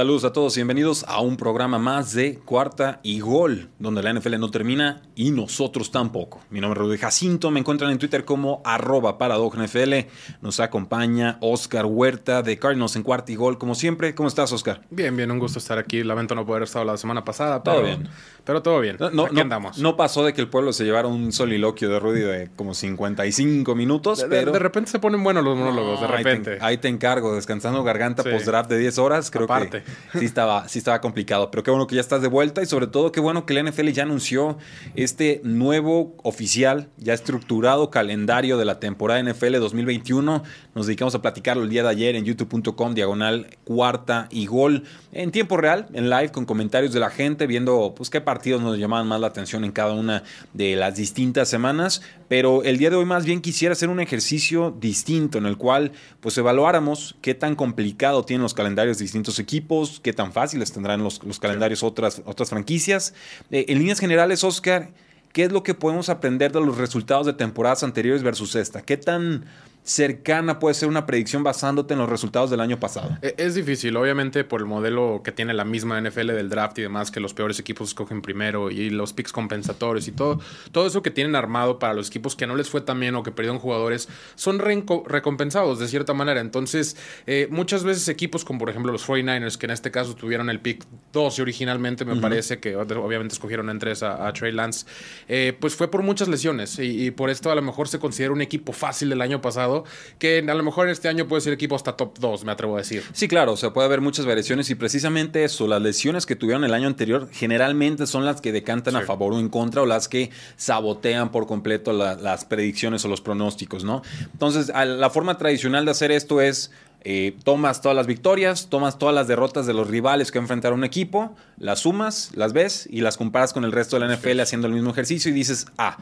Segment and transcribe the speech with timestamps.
[0.00, 4.14] Saludos a todos y bienvenidos a un programa más de Cuarta y Gol, donde la
[4.14, 6.40] NFL no termina y nosotros tampoco.
[6.48, 9.92] Mi nombre es Rudy Jacinto, me encuentran en Twitter como arroba NFL.
[10.40, 14.14] Nos acompaña Oscar Huerta de Cardinals en Cuarta y Gol, como siempre.
[14.14, 14.80] ¿Cómo estás, Oscar?
[14.88, 16.02] Bien, bien, un gusto estar aquí.
[16.02, 18.08] Lamento no poder estar la semana pasada, pero todo bien.
[18.42, 18.96] Pero todo bien.
[19.12, 19.76] No, aquí andamos.
[19.76, 23.74] No pasó de que el pueblo se llevara un soliloquio de Rudy de como 55
[23.74, 24.52] minutos, de, pero...
[24.52, 26.58] De, repente se ponen buenos los monólogos, de repente.
[26.62, 29.82] Ahí te, encargo, descansando garganta post-draft de 10 horas, creo que
[30.18, 31.50] sí estaba, sí estaba complicado.
[31.50, 33.62] Pero qué bueno que ya estás de vuelta y sobre todo qué bueno que la
[33.62, 34.58] NFL ya anunció
[34.94, 40.42] este nuevo oficial, ya estructurado calendario de la temporada NFL 2021.
[40.74, 45.30] Nos dedicamos a platicarlo el día de ayer en youtube.com, diagonal cuarta y gol, en
[45.30, 49.06] tiempo real, en live, con comentarios de la gente, viendo pues qué partidos nos llamaban
[49.06, 52.02] más la atención en cada una de las distintas semanas.
[52.28, 55.92] Pero el día de hoy más bien quisiera hacer un ejercicio distinto en el cual
[56.20, 59.69] pues evaluáramos qué tan complicado tienen los calendarios de distintos equipos,
[60.02, 63.14] qué tan fáciles tendrán los, los calendarios otras, otras franquicias.
[63.50, 64.90] Eh, en líneas generales, Oscar,
[65.32, 68.82] ¿qué es lo que podemos aprender de los resultados de temporadas anteriores versus esta?
[68.82, 69.44] ¿Qué tan
[69.82, 73.16] cercana puede ser una predicción basándote en los resultados del año pasado?
[73.22, 76.82] E, es difícil, obviamente por el modelo que tiene la misma NFL del draft y
[76.82, 80.40] demás, que los peores equipos escogen primero y los picks compensatorios y todo,
[80.72, 83.22] todo eso que tienen armado para los equipos que no les fue tan bien o
[83.22, 86.40] que perdieron jugadores, son recompensados de cierta manera.
[86.40, 90.50] Entonces, eh, muchas veces equipos como por ejemplo los 49ers, que en este caso tuvieron
[90.50, 94.86] el pick 12 originalmente, me parece que obviamente escogieron en 3 a, Trey Lance,
[95.28, 98.32] eh, pues fue por muchas lesiones y, y por esto a lo mejor se considera
[98.32, 99.69] un equipo fácil del año pasado
[100.18, 102.78] que a lo mejor este año puede ser equipo hasta top 2, me atrevo a
[102.78, 103.02] decir.
[103.12, 106.64] Sí, claro, o sea, puede haber muchas variaciones y precisamente eso, las lesiones que tuvieron
[106.64, 110.08] el año anterior generalmente son las que decantan a favor o en contra o las
[110.08, 114.02] que sabotean por completo las predicciones o los pronósticos, ¿no?
[114.32, 116.70] Entonces, la forma tradicional de hacer esto es
[117.02, 120.84] eh, tomas todas las victorias, tomas todas las derrotas de los rivales que enfrentaron un
[120.84, 124.66] equipo, las sumas, las ves y las comparas con el resto de la NFL haciendo
[124.66, 125.96] el mismo ejercicio y dices, ah,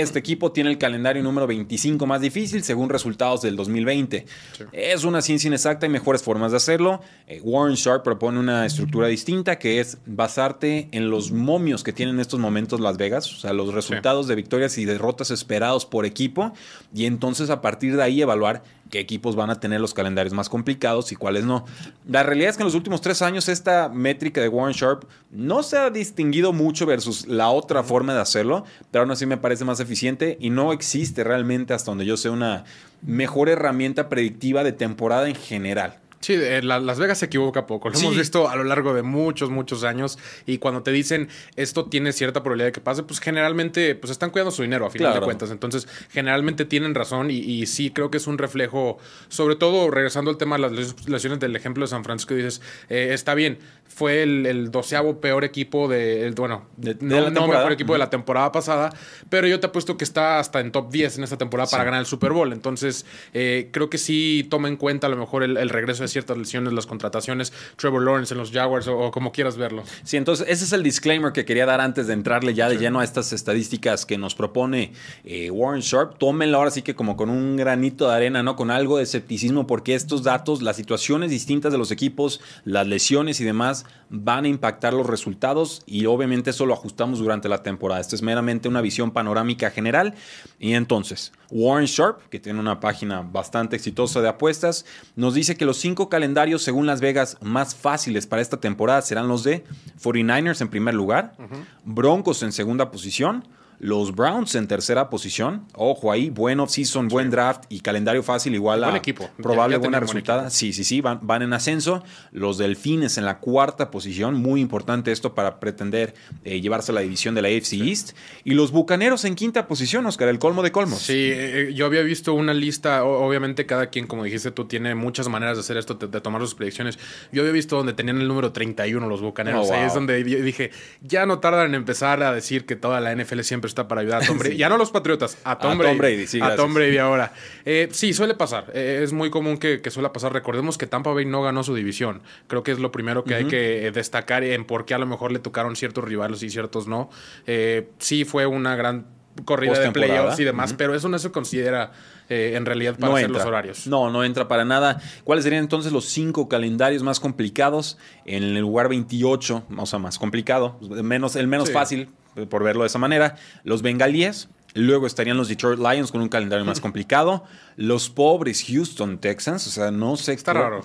[0.00, 4.26] este equipo tiene el calendario número 25 más difícil según resultados del 2020.
[4.72, 7.00] Es una ciencia inexacta y mejores formas de hacerlo.
[7.26, 12.16] Eh, Warren Sharp propone una estructura distinta que es basarte en los momios que tienen
[12.16, 16.06] en estos momentos Las Vegas, o sea, los resultados de victorias y derrotas esperados por
[16.06, 16.52] equipo,
[16.92, 20.48] y entonces a partir de ahí evaluar qué equipos van a tener los calendarios más
[20.48, 21.64] complicados y cuáles no.
[22.08, 25.64] La realidad es que en los últimos tres años esta métrica de Warren Sharp no
[25.64, 29.64] se ha distinguido mucho versus la otra forma de hacerlo, pero aún así me parece
[29.64, 32.62] más eficiente y no existe realmente hasta donde yo sé una
[33.02, 35.98] mejor herramienta predictiva de temporada en general.
[36.24, 37.90] Sí, Las Vegas se equivoca poco.
[37.90, 40.18] Lo hemos visto a lo largo de muchos, muchos años.
[40.46, 44.30] Y cuando te dicen esto tiene cierta probabilidad de que pase, pues generalmente pues están
[44.30, 45.50] cuidando su dinero a final de cuentas.
[45.50, 47.30] Entonces, generalmente tienen razón.
[47.30, 48.96] Y, sí, creo que es un reflejo,
[49.28, 53.10] sobre todo regresando al tema de las lesiones del ejemplo de San Francisco, dices, eh,
[53.12, 58.08] está bien, fue el, doceavo peor equipo de, bueno, de, no, mejor equipo de la
[58.08, 58.90] temporada pasada,
[59.28, 62.00] pero yo te apuesto que está hasta en top 10 en esta temporada para ganar
[62.00, 62.50] el Super Bowl.
[62.52, 63.04] Entonces,
[63.34, 66.38] eh, creo que sí toma en cuenta a lo mejor el, el regreso de ciertas
[66.38, 69.84] lesiones, las contrataciones, Trevor Lawrence en los Jaguars o, como quieras verlo.
[70.02, 73.00] Sí, entonces ese es el disclaimer que quería dar antes de entrarle ya de lleno
[73.00, 74.92] a estas estadísticas que nos propone
[75.24, 76.18] eh, Warren Sharp.
[76.18, 78.56] Tómenlo ahora sí que como con un granito de arena, ¿no?
[78.56, 83.40] Con algo de escepticismo porque estos datos, las situaciones distintas de los equipos, las lesiones
[83.40, 88.00] y demás van a impactar los resultados y obviamente eso lo ajustamos durante la temporada.
[88.00, 90.14] Esto es meramente una visión panorámica general.
[90.58, 94.84] Y entonces, Warren Sharp, que tiene una página bastante exitosa de apuestas,
[95.14, 99.28] nos dice que los cinco calendarios, según Las Vegas, más fáciles para esta temporada serán
[99.28, 99.64] los de
[100.02, 101.36] 49ers en primer lugar,
[101.84, 103.46] Broncos en segunda posición,
[103.78, 105.66] los Browns en tercera posición.
[105.74, 109.28] Ojo ahí, buen off-season, buen draft y calendario fácil igual a equipo.
[109.42, 110.50] probable buena resultada.
[110.50, 112.02] Sí, sí, sí, van, van, en ascenso.
[112.32, 117.00] Los Delfines en la cuarta posición, muy importante esto para pretender eh, llevarse a la
[117.00, 118.16] división de la AFC East.
[118.44, 121.00] Y los Bucaneros en quinta posición, Oscar, el colmo de colmos.
[121.00, 124.94] Sí, eh, eh, yo había visto una lista, obviamente cada quien, como dijiste tú, tiene
[124.94, 126.98] muchas maneras de hacer esto, de, tomar sus predicciones.
[127.32, 129.68] Yo había visto donde tenían el número 31 los Bucaneros.
[129.70, 130.70] Oh, ahí es donde dije,
[131.02, 134.22] ya no tardan en empezar a decir que toda la NFL siempre está para ayudar
[134.22, 134.56] a Tom Brady.
[134.56, 136.40] Ya no los Patriotas, a Tom Brady.
[136.40, 137.32] a Tom Brady ahora.
[137.64, 138.70] Eh, sí, suele pasar.
[138.72, 140.32] Eh, es muy común que, que suele pasar.
[140.32, 142.22] Recordemos que Tampa Bay no ganó su división.
[142.46, 145.32] Creo que es lo primero que hay que destacar en por qué a lo mejor
[145.32, 147.10] le tocaron ciertos rivales y ciertos no.
[147.46, 149.06] Eh, sí fue una gran
[149.44, 151.92] corrida de playoffs y demás, pero eso no se considera
[152.28, 153.86] eh, en realidad para hacer los horarios.
[153.86, 155.00] No, no entra para nada.
[155.24, 157.98] ¿Cuáles serían entonces los cinco calendarios más complicados?
[158.24, 162.10] En el lugar 28, o sea, más complicado, menos, el menos fácil,
[162.48, 164.48] por verlo de esa manera, los bengalíes.
[164.76, 167.44] Luego estarían los Detroit Lions con un calendario más complicado.
[167.76, 170.36] Los pobres Houston Texans, o sea, no sé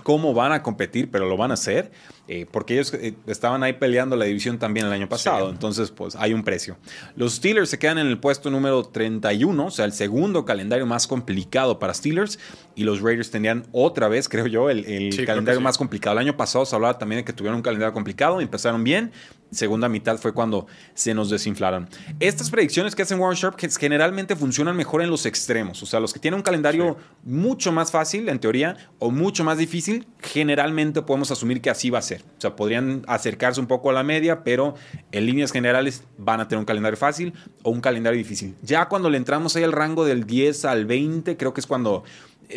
[0.04, 1.92] cómo van a competir, pero lo van a hacer,
[2.31, 6.16] eh, porque ellos eh, estaban ahí peleando la división también el año pasado, entonces pues
[6.16, 6.78] hay un precio.
[7.16, 11.08] Los Steelers se quedan en el puesto número 31, o sea, el segundo calendario más
[11.08, 12.38] complicado para Steelers,
[12.76, 14.86] y los Raiders tenían otra vez, creo yo, el,
[15.26, 16.20] calendario más complicado.
[16.20, 19.12] El año pasado se hablaba también de que tuvieron un calendario complicado, empezaron bien,
[19.50, 21.90] segunda mitad fue cuando se nos desinflaron.
[22.20, 26.14] Estas predicciones que hacen Warren Sharp generalmente funcionan mejor en los extremos, o sea, los
[26.14, 31.31] que tienen un calendario mucho más fácil, en teoría, o mucho más difícil, generalmente podemos
[31.31, 32.19] asumir que así va a ser.
[32.38, 34.75] O sea, podrían acercarse un poco a la media, pero
[35.12, 37.33] en líneas generales van a tener un calendario fácil
[37.63, 38.56] o un calendario difícil.
[38.62, 42.04] Ya cuando le entramos ahí al rango del 10 al 20, creo que es cuando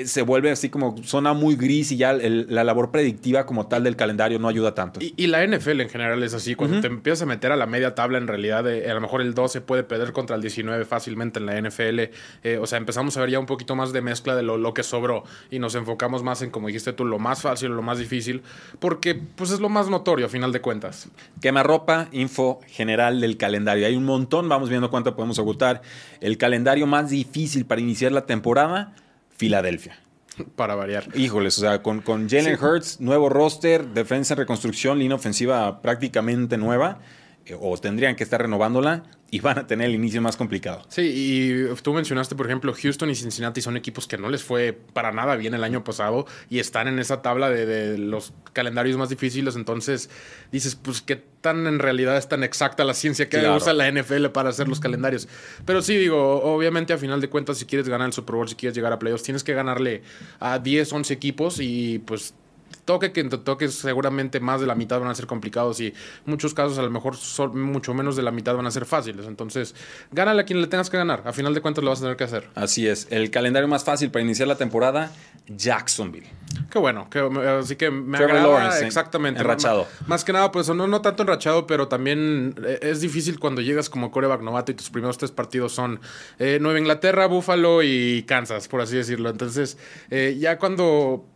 [0.07, 3.95] se vuelve así como zona muy gris y ya la labor predictiva como tal del
[3.95, 5.01] calendario no ayuda tanto.
[5.03, 6.55] Y, la NFL en general es así.
[6.55, 9.21] Cuando te empiezas a meter a la media tabla, en realidad, eh, a lo mejor
[9.21, 12.11] el 12 puede perder contra el 19 fácilmente en la NFL.
[12.43, 14.73] Eh, o sea, empezamos a ver ya un poquito más de mezcla de lo, lo,
[14.73, 17.83] que sobró y nos enfocamos más en, como dijiste tú, lo más fácil o lo
[17.83, 18.43] más difícil,
[18.79, 21.09] porque pues es lo más notorio a final de cuentas.
[21.63, 23.87] ropa info general del calendario.
[23.87, 25.83] Hay un montón, vamos viendo cuánto podemos agotar.
[26.21, 28.95] El calendario más difícil para iniciar la temporada
[29.43, 29.99] Filadelfia.
[30.55, 31.09] Para variar.
[31.17, 36.57] Híjoles, o sea, con, con Jalen Hurts, nuevo roster, defensa en reconstrucción, línea ofensiva prácticamente
[36.57, 37.01] nueva,
[37.45, 39.03] eh, o tendrían que estar renovándola
[39.35, 40.83] y van a tener el inicio más complicado.
[40.91, 44.79] Sí, y tú mencionaste, por ejemplo, Houston y Cincinnati son equipos que no les fue
[44.93, 49.09] para nada bien el año pasado y están en esa tabla de, los calendarios más
[49.09, 49.57] difíciles.
[49.57, 50.11] Entonces
[50.53, 54.27] dices, pues, ¿qué tan en realidad es tan exacta la ciencia que usa la NFL
[54.27, 55.27] para hacer los calendarios?
[55.65, 58.55] Pero sí, digo, obviamente a final de cuentas, si quieres ganar el Super Bowl, si
[58.55, 60.03] quieres llegar a playoffs, tienes que ganarle
[60.41, 62.35] a 10, 11 equipos y pues
[62.85, 66.79] toque que toque seguramente más de la mitad van a ser complicados y muchos casos
[66.79, 69.27] a lo mejor son mucho menos de la mitad van a ser fáciles.
[69.27, 69.75] Entonces,
[70.11, 71.23] gánale a quien le tengas que ganar.
[71.25, 72.49] A final de cuentas lo vas a tener que hacer.
[72.55, 73.07] Así es.
[73.11, 75.13] El calendario más fácil para iniciar la temporada,
[75.47, 76.29] Jacksonville.
[76.71, 77.09] Qué bueno,
[77.59, 78.87] así que me agrada ¿eh?
[78.87, 79.41] exactamente.
[79.41, 79.87] Enrachado.
[80.07, 83.91] Más, que nada, pues no, no tanto enrachado, pero también eh, es difícil cuando llegas
[83.91, 86.01] como coreback novato y tus primeros tres partidos son
[86.39, 89.31] eh, Nueva Inglaterra, Buffalo y Kansas, por así decirlo.
[89.31, 89.77] Entonces,
[90.39, 91.27] ya cuando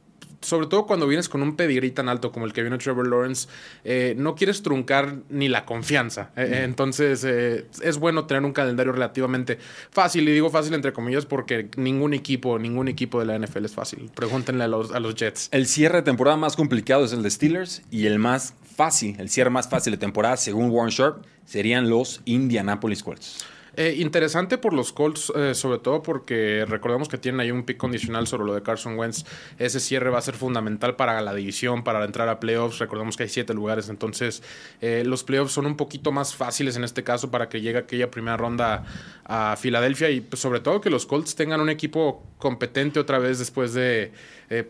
[0.47, 3.49] sobre todo cuando vienes con un pedigrí tan alto como el que vino Trevor Lawrence,
[3.85, 6.31] eh, no quieres truncar ni la confianza.
[6.37, 9.59] Eh, eh, entonces, es bueno tener un calendario relativamente
[9.91, 10.29] fácil.
[10.29, 14.11] Y digo fácil entre comillas porque ningún equipo, ningún equipo de la NFL es fácil.
[14.15, 15.49] Pregúntenle a los, a los Jets.
[15.51, 19.29] El cierre de temporada más complicado es el de Steelers y el más fácil, el
[19.29, 23.45] cierre más fácil de temporada, según Warren Sharp, serían los Indianapolis Colts.
[23.77, 27.77] Eh, interesante por los Colts, eh, sobre todo porque recordemos que tienen ahí un pick
[27.77, 29.25] condicional sobre lo de Carson Wentz.
[29.59, 32.79] Ese cierre va a ser fundamental para la división, para entrar a playoffs.
[32.79, 34.43] Recordemos que hay siete lugares, entonces
[34.81, 38.11] eh, los playoffs son un poquito más fáciles en este caso para que llegue aquella
[38.11, 38.85] primera ronda
[39.27, 43.39] a Filadelfia y pues, sobre todo que los Colts tengan un equipo competente otra vez
[43.39, 44.13] después de,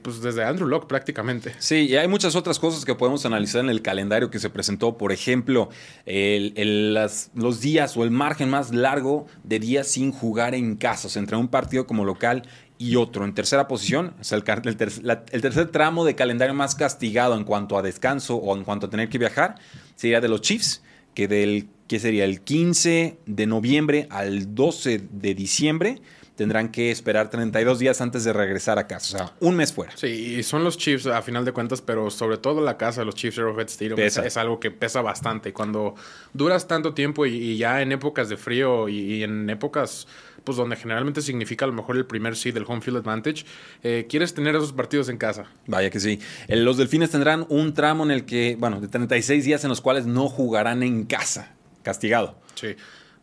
[0.02, 1.54] pues desde Andrew Locke prácticamente.
[1.58, 4.96] Sí, y hay muchas otras cosas que podemos analizar en el calendario que se presentó.
[4.96, 5.68] Por ejemplo,
[6.06, 8.95] los días o el margen más largo
[9.44, 12.42] de días sin jugar en casa, entre un partido como local
[12.78, 13.24] y otro.
[13.24, 18.56] En tercera posición, el, tercer tramo de calendario más castigado en cuanto a descanso o
[18.56, 19.56] en cuanto a tener que viajar
[19.94, 20.82] sería de los Chiefs,
[21.14, 26.00] que del que sería el 15 de noviembre al 12 de diciembre
[26.36, 29.16] tendrán que esperar 32 días antes de regresar a casa.
[29.16, 29.92] O sea, un mes fuera.
[29.96, 33.06] Sí, y son los Chiefs a final de cuentas, pero sobre todo la casa de
[33.06, 35.52] los Chiefs Arrowhead Stadium es, algo que pesa bastante.
[35.52, 35.94] Cuando
[36.34, 40.06] duras tanto tiempo y, ya en épocas de frío y, en épocas
[40.44, 43.44] pues donde generalmente significa a lo mejor el primer seed del home field advantage,
[43.82, 45.46] eh, quieres tener esos partidos en casa.
[45.66, 46.20] Vaya que sí.
[46.46, 50.06] Los delfines tendrán un tramo en el que, bueno, de 36 días en los cuales
[50.06, 51.56] no jugarán en casa.
[51.82, 52.36] Castigado.
[52.54, 52.76] Sí.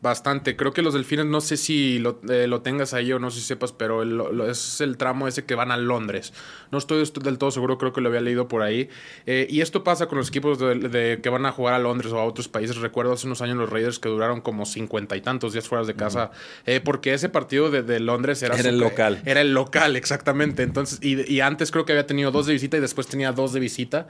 [0.04, 0.58] Bastante.
[0.58, 3.46] Creo que los delfines, no sé si lo, eh, tengas ahí o no sé si
[3.46, 4.04] sepas, pero
[4.46, 6.34] es el tramo ese que van a Londres.
[6.72, 8.90] No estoy del todo seguro, creo que lo había leído por ahí.
[9.26, 12.20] Eh, y esto pasa con los equipos de, que van a jugar a Londres o
[12.20, 12.76] a otros países.
[12.76, 15.94] Recuerdo hace unos años los Raiders que duraron como cincuenta y tantos días fuera de
[15.94, 16.32] casa,
[16.66, 19.22] eh, porque ese partido de, Londres era, era el local.
[19.24, 20.64] Era el local, exactamente.
[20.64, 23.54] Entonces, y, y antes creo que había tenido dos de visita y después tenía dos
[23.54, 24.10] de visita.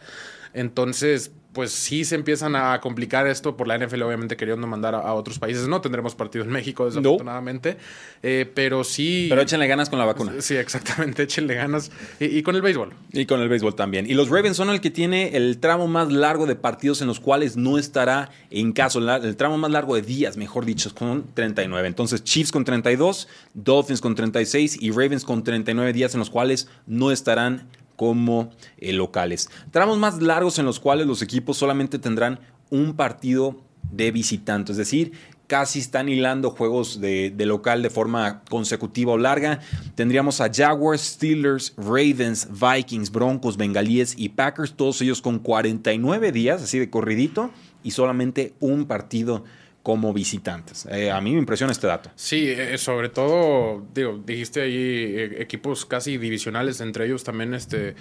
[0.54, 5.14] Entonces, pues sí se empiezan a complicar esto por la NFL, obviamente queriendo mandar a,
[5.14, 5.68] otros países.
[5.68, 7.78] No tendremos partido en México, desafortunadamente.
[8.24, 9.28] Eh, pero sí.
[9.30, 10.34] Pero échenle ganas con la vacuna.
[10.40, 11.92] Sí, exactamente, échenle ganas.
[12.20, 12.94] Y, con el béisbol.
[13.12, 14.10] Y con el béisbol también.
[14.10, 17.20] Y los Ravens son el que tiene el tramo más largo de partidos en los
[17.20, 19.00] cuales no estará en caso.
[19.00, 21.88] El tramo más largo de días, mejor dicho, con 39.
[21.88, 26.68] Entonces, Chiefs con 32, Dolphins con 36 y Ravens con 39 días en los cuales
[26.88, 29.50] no estarán como eh, locales.
[29.72, 34.78] Tramos más largos en los cuales los equipos solamente tendrán un partido de visitante, es
[34.78, 35.12] decir,
[35.48, 39.60] casi están hilando juegos de, local de forma consecutiva o larga.
[39.96, 46.64] Tendríamos a Jaguars, Steelers, Ravens, Vikings, Broncos, Bengalíes y Packers, todos ellos con 49 días,
[46.64, 47.52] así de corridito,
[47.84, 49.44] y solamente un partido
[49.84, 50.88] como visitantes.
[50.90, 52.10] Eh, a mí me impresiona este dato.
[52.16, 57.96] Sí, eh, sobre todo, digo, dijiste ahí eh, equipos casi divisionales, entre ellos también este...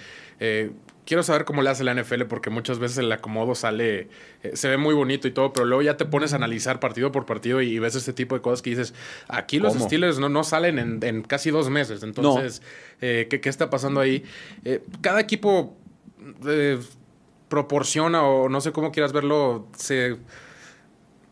[1.05, 4.07] quiero saber cómo le hace la NFL porque muchas veces el acomodo sale,
[4.53, 7.25] se ve muy bonito y todo, pero luego ya te pones a analizar partido por
[7.25, 8.93] partido y, ves este tipo de cosas que dices,
[9.27, 12.61] aquí los Steelers no, no salen en, casi dos meses, entonces,
[13.01, 14.23] ¿qué, ¿qué, está pasando ahí?
[15.01, 15.75] cada equipo
[17.49, 20.17] proporciona o no sé cómo quieras verlo, se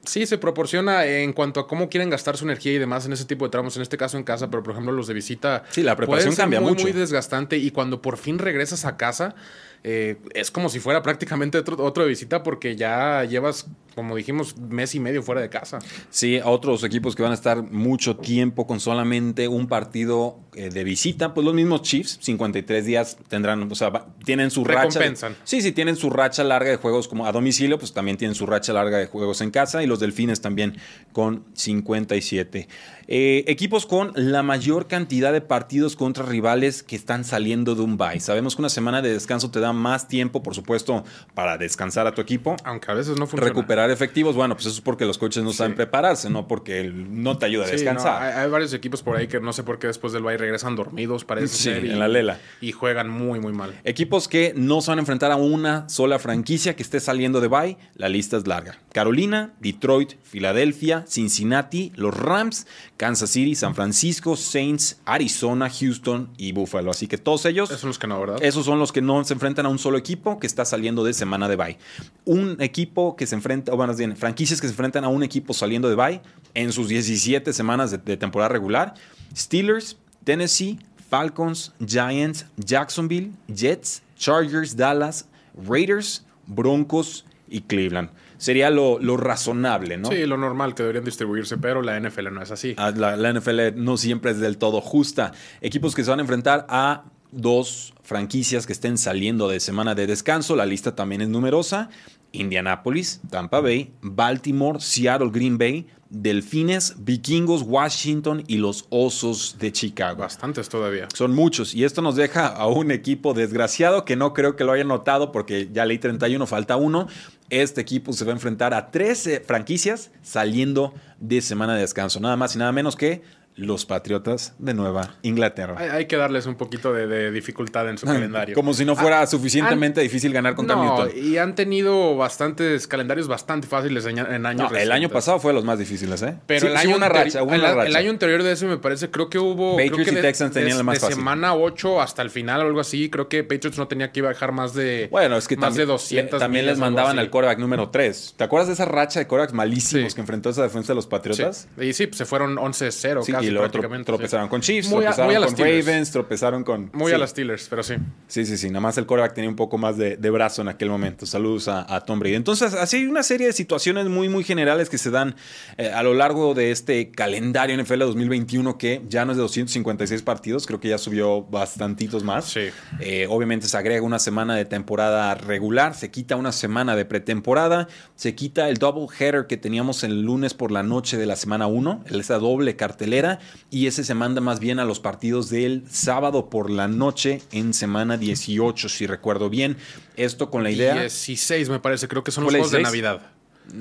[0.04, 3.26] Sí, se proporciona en cuanto a cómo quieren gastar su energía y demás en ese
[3.26, 5.64] tipo de tramos, en este caso en casa, pero por ejemplo los de visita.
[5.70, 6.84] Sí, la preparación cambia muy, mucho.
[6.84, 9.36] muy desgastante y cuando por fin regresas a casa,
[9.84, 14.56] eh, es como si fuera prácticamente otro, otro de visita porque ya llevas, como dijimos,
[14.58, 15.80] mes y medio fuera de casa.
[16.12, 20.84] Sí, otros equipos que van a estar mucho tiempo con solamente un partido eh, de
[20.84, 25.00] visita, pues los mismos Chiefs, 53 días tendrán, o sea, tienen su racha.
[25.44, 28.46] sí, sí, tienen su racha larga de juegos como a domicilio, pues también tienen su
[28.46, 30.78] racha larga de juegos en casa y los Delfines también
[31.12, 32.68] con 57.
[33.08, 37.98] Eh, equipos con la mayor cantidad de partidos contra rivales que están saliendo de un
[37.98, 38.20] bye.
[38.20, 42.14] Sabemos que una semana de descanso te da más tiempo, por supuesto, para descansar a
[42.14, 42.56] tu equipo.
[42.64, 43.48] Aunque a veces no funciona.
[43.48, 47.38] Recuperar efectivos, bueno, pues eso es porque los coaches no saben prepararse, no porque no
[47.38, 48.22] te ayuda a descansar.
[48.22, 51.26] hay, varios equipos por ahí que no sé por qué después del bye regresan dormidos,
[51.26, 52.40] parece sí, en la lela.
[52.60, 53.80] Y juegan muy, muy mal.
[53.84, 57.48] Equipos que no se van a enfrentar a una sola franquicia que esté saliendo de
[57.48, 58.80] bye, la lista es larga.
[58.94, 66.92] Carolina, Detroit, Filadelfia, Cincinnati, los Rams, Kansas City, San Francisco, Saints, Arizona, Houston y Buffalo.
[66.92, 67.70] Así que todos ellos.
[67.70, 68.38] Esos son los que no, ¿verdad?
[68.42, 71.14] Esos son los que no se enfrentan a un solo equipo que está saliendo de
[71.14, 71.78] semana de bye.
[72.26, 75.54] Un equipo que se enfrenta, o bueno, bien, franquicias que se enfrentan a un equipo
[75.54, 76.22] saliendo de bye
[76.54, 78.94] en sus 17 semanas de, de temporada regular:
[79.36, 88.10] Steelers, Tennessee, Falcons, Giants, Jacksonville, Jets, Chargers, Dallas, Raiders, Broncos y Cleveland
[88.42, 90.10] sería lo, razonable, ¿no?
[90.10, 92.74] Sí, lo normal que deberían distribuirse, pero la NFL no es así.
[92.76, 95.32] Ah, la, la, NFL no siempre es del todo justa.
[95.62, 100.08] Equipos que se van a enfrentar a dos franquicias que estén saliendo de semana de
[100.08, 100.56] descanso.
[100.56, 101.90] La lista también es numerosa.
[102.34, 110.20] Indianapolis, Tampa Bay, Baltimore, Seattle, Green Bay, Delfines, Vikingos, Washington y los Osos de Chicago.
[110.20, 111.08] Bastantes todavía.
[111.14, 111.74] Son muchos.
[111.74, 115.32] Y esto nos deja a un equipo desgraciado que no creo que lo hayan notado
[115.32, 117.08] porque ya leí 31, falta uno.
[117.50, 122.20] Este equipo se va a enfrentar a 13 franquicias saliendo de semana de descanso.
[122.20, 123.22] Nada más y nada menos que
[123.56, 125.76] los Patriotas de Nueva Inglaterra.
[125.78, 128.56] Hay, que darles un poquito de, dificultad en su calendario.
[128.56, 133.28] Como si no fuera ah, suficientemente difícil ganar con no, Y han tenido bastantes calendarios
[133.28, 136.36] bastante fáciles en, años El año pasado fue de los más difíciles, ¿eh?
[136.48, 139.76] Pero el, año el, año anterior de eso me parece, creo que hubo...
[139.78, 143.10] Patriots y Texans tenían el más de semana 8 hasta el final o algo así,
[143.10, 145.08] creo que Patriots no tenía que bajar más de...
[145.12, 148.36] Bueno, es que más también, de 200 también les mandaban al quarterback número 3.
[148.38, 151.68] ¿Te acuerdas de esa racha de quarterbacks malísimos que enfrentó esa defensa de los Patriotas?
[151.80, 156.12] Y sí, pues, se fueron 11-0 casi y prácticamente tropezaron con Chiefs, tropezaron con Ravens,
[156.12, 156.90] tropezaron con...
[156.94, 157.96] Muy a las Steelers, pero sí.
[158.28, 158.68] Sí, sí, sí.
[158.68, 161.26] Nada más el quarterback tenía un poco más de, brazo en aquel momento.
[161.26, 162.36] Saludos a, Tom Brady.
[162.36, 165.36] Entonces, así hay una serie de situaciones muy, muy generales que se dan
[165.78, 170.22] eh, a lo largo de este calendario NFL 2021 que ya no es de 256
[170.22, 172.46] partidos, creo que ya subió bastantitos más.
[172.46, 172.70] Sí.
[173.00, 177.88] Eh, obviamente se agrega una semana de temporada regular, se quita una semana de pretemporada,
[178.16, 181.68] se quita el double header que teníamos el lunes por la noche de la semana
[181.68, 183.31] 1, esa doble cartelera,
[183.70, 187.74] y ese se manda más bien a los partidos del sábado por la noche en
[187.74, 189.78] semana 18, si recuerdo bien.
[190.16, 190.94] Esto con la idea.
[191.00, 193.32] 16, me parece, creo que son los juegos de Navidad.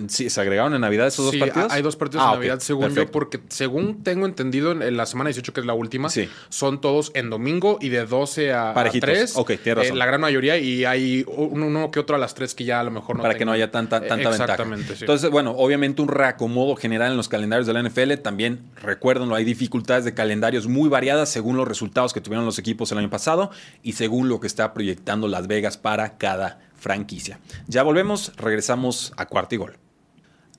[0.08, 1.72] Sí, ¿se agregaron en Navidad esos dos partidos?
[1.72, 5.28] Hay dos partidos en ah, Navidad, según yo, porque según tengo entendido, en la semana
[5.28, 6.08] 18, que es la última,
[6.48, 9.36] son todos en domingo y de 12 a, 3.
[9.36, 9.96] Ok, tienes razón.
[9.96, 12.84] Eh, la gran mayoría, y hay uno, que otro a las 3 que ya a
[12.84, 15.00] lo mejor no Para que no haya tanta, tanta Exactamente, Sí.
[15.00, 18.14] Entonces, bueno, obviamente un reacomodo general en los calendarios de la NFL.
[18.22, 22.92] También, recuérdenlo, hay dificultades de calendarios muy variadas según los resultados que tuvieron los equipos
[22.92, 23.50] el año pasado
[23.82, 27.38] y según lo que está proyectando Las Vegas para cada franquicia.
[27.68, 29.78] Ya volvemos, regresamos a cuarto y gol.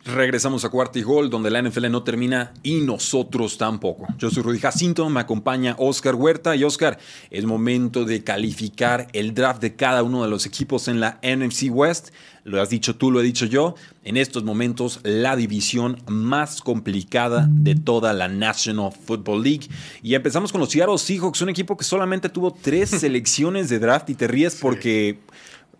[0.04, 4.08] Regresamos a cuarto y gol, donde la NFL no termina y nosotros tampoco.
[4.18, 6.56] Yo soy Rudy Jacinto, me acompaña Oscar Huerta.
[6.56, 6.98] Y Oscar,
[7.30, 11.70] es momento de calificar el draft de cada uno de los equipos en la NFC
[11.70, 12.10] West.
[12.44, 13.76] Lo has dicho tú, lo he dicho yo.
[14.04, 19.68] En estos momentos, la división más complicada de toda la National Football League.
[20.02, 24.10] Y empezamos con los Seattle Seahawks, un equipo que solamente tuvo tres selecciones de draft.
[24.10, 25.20] Y te ríes porque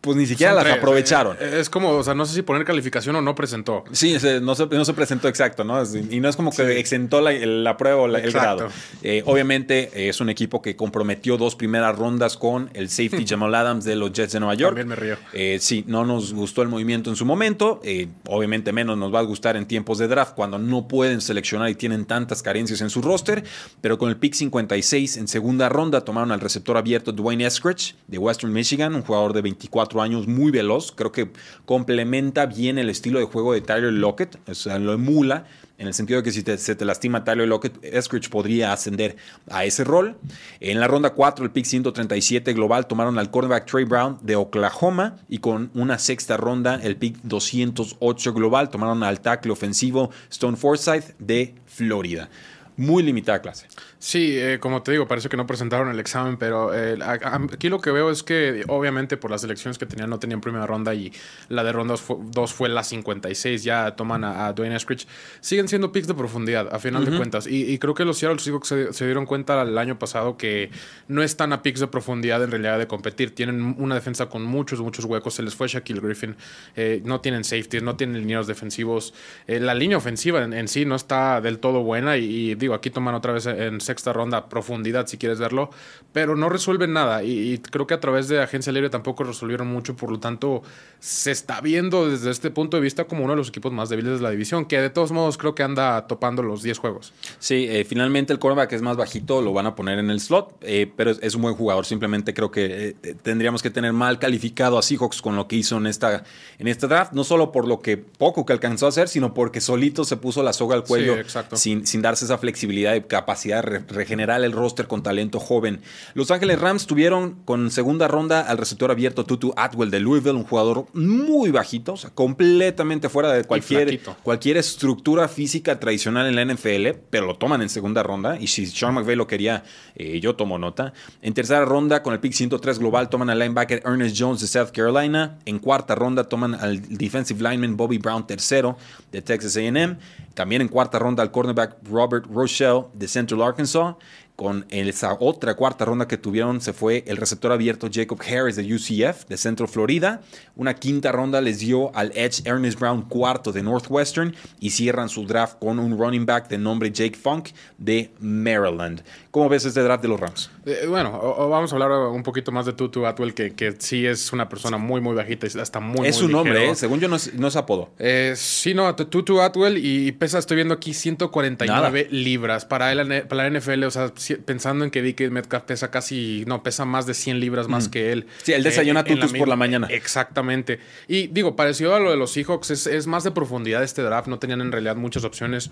[0.02, 1.38] pues ni siquiera las aprovecharon.
[1.40, 3.84] Eh, es como, o sea, no sé si poner calificación o no presentó.
[3.92, 5.82] Sí, no se, no se presentó exacto, ¿no?
[6.10, 8.68] Y no es como que exentó la, prueba o el grado.
[9.04, 13.86] Eh, obviamente es un equipo que comprometió dos primeras rondas con el safety Jamal Adams
[13.86, 14.76] de los Jets de Nueva York.
[14.76, 15.18] También me río.
[15.34, 17.80] Eh, sí, no nos gustó el movimiento en su momento.
[18.28, 21.76] obviamente menos nos va a gustar en tiempos de draft cuando no pueden seleccionar y
[21.76, 23.44] tienen tantas carencias en su roster.
[23.82, 28.18] Pero con el pick 56 en segunda ronda tomaron al receptor abierto Dwayne Eskridge de
[28.18, 30.92] Western Michigan, un jugador de 24 años, muy veloz.
[30.92, 31.32] Creo que
[31.66, 35.46] complementa bien el estilo de juego de Tyler Lockett, o sea, lo emula
[35.82, 39.16] en el sentido de que si se te lastima Tyler Lockett, Eskridge podría ascender
[39.50, 40.16] a ese rol.
[40.60, 45.16] En la ronda 4, el pick 137 global, tomaron al cornerback Trey Brown de Oklahoma
[45.28, 51.18] y con una sexta ronda, el pick 208 global, tomaron al tackle ofensivo Stone Forsyth
[51.18, 52.30] de Florida.
[52.78, 53.66] Muy limitada clase.
[54.04, 57.80] Sí, eh, como te digo, parece que no presentaron el examen, pero eh, aquí lo
[57.80, 61.14] que veo es que obviamente por las elecciones que tenían no tenían primera ronda y
[61.50, 65.06] la de ronda 2 fue, la 56, ya toman a, Dwayne Eskridge.
[65.40, 67.46] Siguen siendo picks de profundidad, a final de cuentas.
[67.46, 70.72] Y, creo que los Seattle Seahawks se, se, dieron cuenta el año pasado que
[71.08, 73.36] no están a picks de profundidad en realidad de competir.
[73.36, 75.36] Tienen una defensa con muchos, muchos huecos.
[75.36, 76.36] Se les fue Shaquille Griffin.
[76.76, 79.14] Eh, no tienen safety, no tienen lineos defensivos.
[79.46, 83.34] la línea ofensiva en, sí no está del todo buena y, digo, aquí toman otra
[83.34, 85.70] vez en sexta ronda, profundidad si quieres verlo,
[86.14, 89.96] pero no resuelven nada y, creo que a través de Agencia Libre tampoco resolvieron mucho,
[89.96, 90.64] por lo tanto
[91.00, 94.18] se está viendo desde este punto de vista como uno de los equipos más débiles
[94.18, 97.14] de la división, que de todos modos creo que anda topando los 10 juegos.
[97.40, 100.56] Sí, eh, finalmente el cornerback es más bajito, lo van a poner en el slot,
[100.62, 104.78] eh, pero es, un buen jugador, simplemente creo que eh, tendríamos que tener mal calificado
[104.78, 106.24] a Seahawks con lo que hizo en esta,
[106.60, 109.60] en este draft, no solo por lo que poco que alcanzó a hacer, sino porque
[109.60, 111.16] solito se puso la soga al cuello
[111.54, 115.82] sin, sin darse esa flexibilidad y capacidad de regenerar el roster con talento joven.
[116.14, 120.44] Los Ángeles Rams tuvieron con segunda ronda al receptor abierto Tutu Atwell de Louisville, un
[120.44, 126.54] jugador muy bajito, o sea, completamente fuera de cualquier, cualquier estructura física tradicional en la
[126.54, 128.38] NFL, pero lo toman en segunda ronda.
[128.40, 129.64] Y si Sean McVay lo quería,
[129.96, 130.94] eh, yo tomo nota.
[131.22, 134.72] En tercera ronda, con el pick 103 global, toman al linebacker Ernest Jones de South
[134.74, 135.40] Carolina.
[135.46, 138.78] En cuarta ronda, toman al defensive lineman Bobby Brown tercero
[139.12, 139.98] de Texas AM.
[140.34, 143.96] También en cuarta ronda, al cornerback Robert Rochelle de Central Arkansas.
[144.42, 148.74] Con esa otra cuarta ronda que tuvieron se fue el receptor abierto Jacob Harris de
[148.74, 150.22] UCF de Central Florida.
[150.56, 155.28] Una quinta ronda les dio al Edge Ernest Brown cuarto de Northwestern y cierran su
[155.28, 159.04] draft con un running back de nombre Jake Funk de Maryland.
[159.32, 160.52] ¿Cómo ves este draft de los Rams?
[160.66, 161.10] Eh, bueno,
[161.50, 164.78] vamos a hablar un poquito más de Tutu Atwell, que, que sí es una persona
[164.78, 166.76] muy, muy bajita y hasta muy, Es su nombre, ¿eh?
[166.76, 167.92] según yo no es, no es apodo.
[167.98, 173.50] Eh, sí, no, Tutu Atwell y pesa, estoy viendo aquí 149 libras para, el, para
[173.50, 174.12] la NFL, o sea,
[174.46, 178.12] pensando en que DK Metcalf pesa casi, no, pesa más de 100 libras más que
[178.12, 178.28] él.
[178.44, 179.88] Sí, él desayuna eh, tutus por la mañana.
[179.90, 180.80] Exactamente.
[181.08, 184.28] Y digo, parecido a lo de los Seahawks, es, es más de profundidad este draft.
[184.28, 185.72] No tenían en realidad muchas opciones.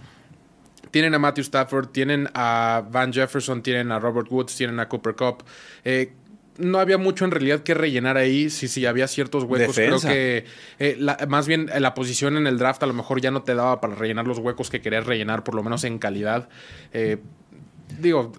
[0.92, 5.16] Tienen a Matthew Stafford, tienen a Van Jefferson, tienen a Robert Woods, tienen a Cooper
[5.16, 5.44] Cup.
[5.84, 6.14] Eh,
[6.60, 8.50] no había mucho en realidad que rellenar ahí.
[8.50, 9.76] Sí, sí, había ciertos huecos.
[9.76, 10.46] Creo que
[10.78, 10.98] eh,
[11.28, 13.96] más bien la posición en el draft a lo mejor ya no te daba para
[13.96, 16.50] rellenar los huecos que querías rellenar, por lo menos en calidad.
[16.92, 17.18] Eh,
[17.98, 18.32] Digo,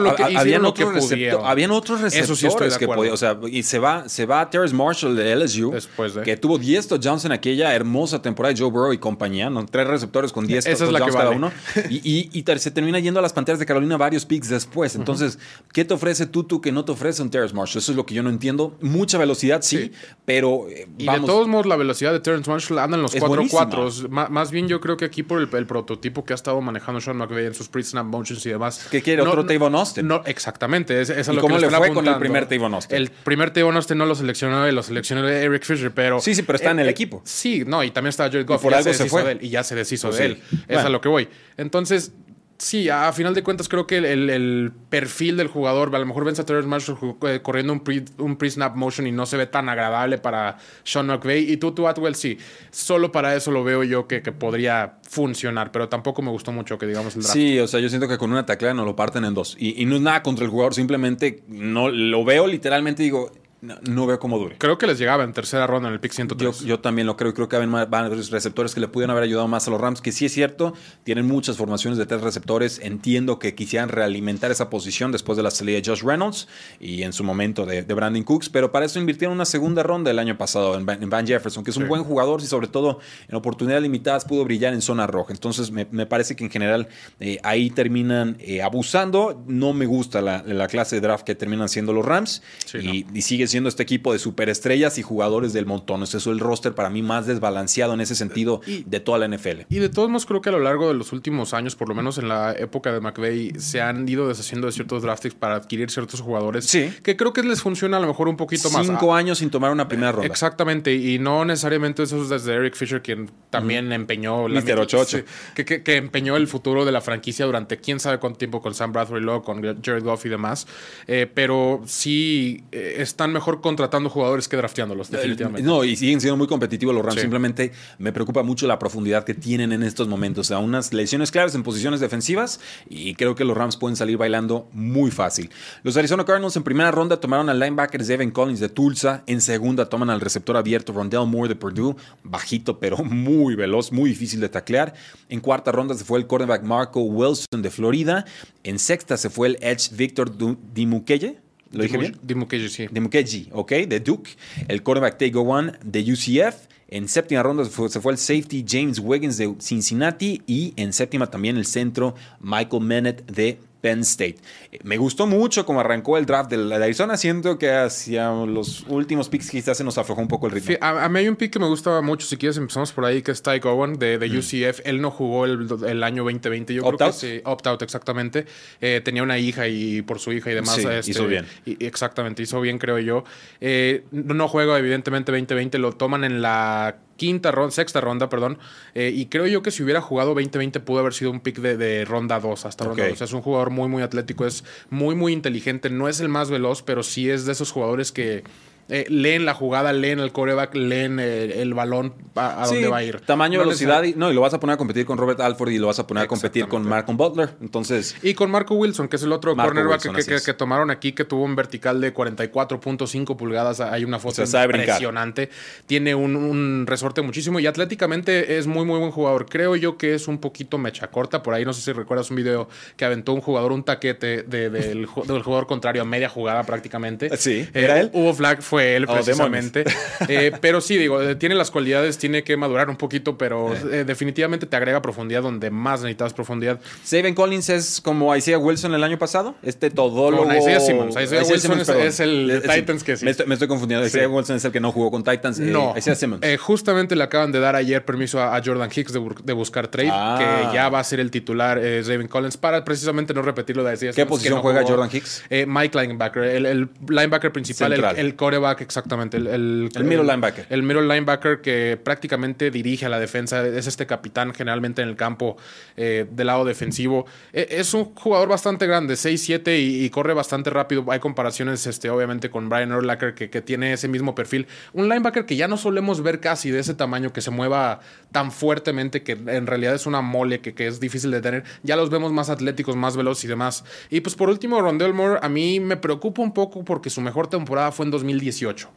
[0.00, 1.12] lo que, habían, otros
[1.44, 3.14] habían otros receptores que podían.
[3.14, 6.88] O sea, y se va, se va Terrence Marshall de LSU, Después que tuvo 10
[6.88, 9.64] touchdowns en aquella hermosa temporada de Joe Burrow y compañía, ¿no?
[9.66, 11.52] Tres receptores con 10 touchdowns cada uno.
[11.88, 14.94] Y, y, se termina yendo a las Panteras de Carolina varios picks después.
[14.96, 15.38] Entonces,
[15.72, 17.78] ¿qué te ofrece Tutu que no te ofrece un Terrence Marshall?
[17.78, 18.76] Eso es lo que yo no entiendo.
[18.80, 19.92] Mucha velocidad, sí,
[20.24, 20.66] pero.
[20.68, 24.08] Eh, y de todos modos, la velocidad de Terrence Marshall anda en los 4-4.
[24.08, 27.46] Más bien, yo creo que aquí por el, prototipo que ha estado manejando Sean McVay
[27.46, 28.86] en sus pre-snap motions y demás.
[28.96, 29.22] ¿Qué quiere?
[29.22, 30.06] ¿Otro Tavon Austin?
[30.06, 31.00] No, exactamente.
[31.00, 32.96] Es, ¿Y cómo le fue con el primer Tavon Austin?
[32.96, 36.20] El primer Tavon Austin no lo seleccionó lo seleccionó Eric Fisher, pero...
[36.20, 37.20] Sí, sí, pero está en el eh, equipo.
[37.24, 38.62] Sí, no, y también está Jared Goff.
[38.62, 39.22] Y por algo se, fue.
[39.22, 40.42] De él, y ya se deshizo pues de él.
[40.68, 41.28] Es a lo que voy.
[41.56, 42.12] Entonces,
[42.58, 46.34] Sí, a, final de cuentas creo que el, perfil del jugador, a lo mejor ven
[46.38, 50.56] a Terrence Marshall eh, corriendo un pre-snap motion y no se ve tan agradable para
[50.82, 51.50] Sean McVay.
[51.52, 52.38] Y tú, tú, Atwell, sí,
[52.70, 56.78] solo para eso lo veo yo que, que, podría funcionar, pero tampoco me gustó mucho
[56.78, 57.34] que digamos el draft.
[57.34, 59.56] Sí, o sea, yo siento que con una taclea no lo parten en dos.
[59.58, 63.32] Y, y no es nada contra el jugador, simplemente no lo veo literalmente, digo,
[63.66, 64.56] no, veo cómo dure.
[64.58, 66.60] Creo que les llegaba en tercera ronda en el pick 103.
[66.60, 67.34] Yo, también lo creo.
[67.34, 70.12] Creo que van varios receptores que le pudieron haber ayudado más a los Rams, que
[70.12, 70.74] sí es cierto,
[71.04, 72.80] tienen muchas formaciones de tres receptores.
[72.82, 76.48] Entiendo que quisieran realimentar esa posición después de la salida de Josh Reynolds
[76.80, 80.18] y en su momento de, Brandon Cooks, pero para eso invirtieron una segunda ronda el
[80.18, 83.82] año pasado en Van, Jefferson, que es un buen jugador y sobre todo en oportunidades
[83.82, 85.32] limitadas pudo brillar en zona roja.
[85.32, 86.88] Entonces me, parece que en general
[87.20, 89.42] eh, ahí terminan eh, abusando.
[89.46, 92.42] No me gusta la, clase de draft que terminan siendo los Rams
[92.74, 96.02] y, y sigue siendo este equipo de superestrellas y jugadores del montón.
[96.02, 99.62] Ese es el roster para mí más desbalanceado en ese sentido de toda la NFL.
[99.68, 101.94] Y de todos modos, creo que a lo largo de los últimos años, por lo
[101.94, 105.90] menos en la época de McVeigh, se han ido deshaciendo de ciertos draftings para adquirir
[105.90, 106.66] ciertos jugadores
[107.02, 108.86] que creo que les funciona a lo mejor un poquito más.
[108.86, 110.26] Cinco años sin tomar una primera ronda.
[110.26, 114.60] Exactamente, y no necesariamente esos desde Eric Fisher, quien también empeñó la.
[114.60, 115.24] 88.
[115.54, 118.92] Que, que, empeñó el futuro de la franquicia durante quién sabe cuánto tiempo con Sam
[118.92, 120.66] Bradbury Law, con Jared Goff y demás.
[121.06, 125.62] Eh, pero sí eh, están mejor contratando jugadores que drafteándolos, definitivamente.
[125.62, 127.20] No, y siguen siendo muy competitivos los Rams.
[127.20, 130.46] Simplemente me preocupa mucho la profundidad que tienen en estos momentos.
[130.46, 134.16] O sea, unas lesiones claras en posiciones defensivas y creo que los Rams pueden salir
[134.16, 135.50] bailando muy fácil.
[135.82, 139.22] Los Arizona Cardinals en primera ronda tomaron al linebacker Devin Collins de Tulsa.
[139.26, 141.94] En segunda toman al receptor abierto Rondell Moore de Purdue.
[142.22, 144.94] Bajito, pero muy veloz, muy difícil de taclear.
[145.28, 148.24] En cuarta ronda se fue el cornerback Marco Wilson de Florida.
[148.64, 150.32] En sexta se fue el edge Victor
[150.74, 152.16] Dimukeye ¿Lo dije bien?
[152.22, 152.86] De sí.
[152.90, 154.30] De ok, de Duke.
[154.68, 156.66] El quarterback Tego One de UCF.
[156.88, 160.42] En séptima ronda se fue, el safety James Wiggins de Cincinnati.
[160.46, 164.36] Y en séptima también el centro Michael Mennett de Penn State.
[164.82, 167.16] Me gustó mucho como arrancó el draft de, Arizona.
[167.16, 170.76] Siento que hacia los últimos picks quizás se nos aflojó un poco el ritmo.
[170.80, 172.26] a, mí hay un pick que me gusta mucho.
[172.26, 174.38] Si quieres, empezamos por ahí, que es Ty Owen de, de mm.
[174.38, 174.80] UCF.
[174.84, 176.74] Él no jugó el, año 2020.
[176.74, 178.46] Yo creo que sí, opt-out, exactamente.
[178.80, 180.74] Eh, tenía una hija y por su hija y demás.
[180.74, 181.46] Sí, este, hizo bien.
[181.64, 183.24] exactamente, hizo bien, creo yo.
[183.60, 185.78] Eh, no juega, evidentemente, 2020.
[185.78, 188.58] Lo toman en la quinta ronda, sexta ronda, perdón.
[188.94, 192.04] Eh, y creo yo que si hubiera jugado 2020 pudo haber sido un pick de,
[192.04, 193.12] ronda 2 hasta ronda 2.
[193.12, 195.90] O sea, es un jugador muy, muy atlético, es muy, muy inteligente.
[195.90, 198.44] No es el más veloz, pero sí es de esos jugadores que
[198.88, 203.02] eh, leen la jugada, leen el coreback, leen eh, el, balón a, dónde va a
[203.02, 203.20] ir.
[203.20, 205.78] Tamaño, velocidad, y, no, y lo vas a poner a competir con Robert Alford y
[205.78, 207.50] lo vas a poner a competir con Marco Butler.
[207.60, 208.14] Entonces.
[208.22, 210.02] Y con Marco Wilson, que es el otro cornerback
[210.44, 213.80] que, tomaron aquí, que tuvo un vertical de 44.5 pulgadas.
[213.80, 215.50] Hay una foto impresionante.
[215.86, 219.46] Tiene un, resorte muchísimo y atléticamente es muy, muy buen jugador.
[219.46, 221.42] Creo yo que es un poquito mecha corta.
[221.42, 225.06] Por ahí no sé si recuerdas un video que aventó un jugador un taquete del,
[225.06, 227.36] jugador contrario a media jugada prácticamente.
[227.36, 228.10] Sí, era eh, él.
[228.12, 229.84] Hubo flag, fue fue él oh, precisamente.
[230.28, 234.04] Eh, pero sí, digo, eh, tiene las cualidades, tiene que madurar un poquito, pero eh.
[234.04, 236.80] definitivamente te agrega profundidad donde más necesitas profundidad.
[237.04, 240.44] Saben Collins es como Isaiah Wilson el año pasado, este todólogo.
[240.44, 241.16] Con Isaiah Simmons.
[241.20, 243.24] Isaiah, Wilson es, el Titans que sí.
[243.24, 244.06] Me estoy, confundiendo.
[244.06, 245.60] Isaiah Wilson es el que no jugó con Titans.
[245.60, 245.94] No.
[245.96, 246.44] Isaiah Simmons.
[246.58, 250.36] justamente le acaban de dar ayer permiso a, Jordan Hicks de, buscar trade, ah.
[250.70, 254.12] que ya va a ser el titular eh, Collins para precisamente no repetirlo de Isaiah
[254.12, 255.44] ¿Qué posición juega Jordan Hicks?
[255.66, 260.66] Mike Linebacker, el, linebacker principal, el, el, coreback exactamente, el, el, middle linebacker.
[260.70, 263.66] El middle linebacker que prácticamente dirige a la defensa.
[263.66, 265.56] Es este capitán generalmente en el campo
[265.96, 267.26] eh, del lado defensivo.
[267.52, 271.04] E, es un jugador bastante grande, 6'7 y, y, corre bastante rápido.
[271.08, 274.66] Hay comparaciones, este, obviamente, con Brian Urlacher que, que, tiene ese mismo perfil.
[274.92, 278.00] Un linebacker que ya no solemos ver casi de ese tamaño, que se mueva
[278.32, 281.64] tan fuertemente, que en realidad es una mole que, que es difícil de tener.
[281.82, 283.84] Ya los vemos más atléticos, más veloces y demás.
[284.10, 287.48] Y pues por último, Rondell Moore a mí me preocupa un poco porque su mejor
[287.48, 288.10] temporada fue en
[288.56, 288.88] 2018.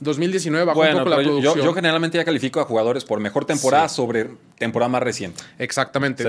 [0.00, 1.56] 2019 bajó un poco la producción.
[1.56, 4.28] Yo, generalmente ya califico a jugadores por mejor temporada sobre
[4.58, 5.42] temporada más reciente.
[5.58, 6.24] Exactamente.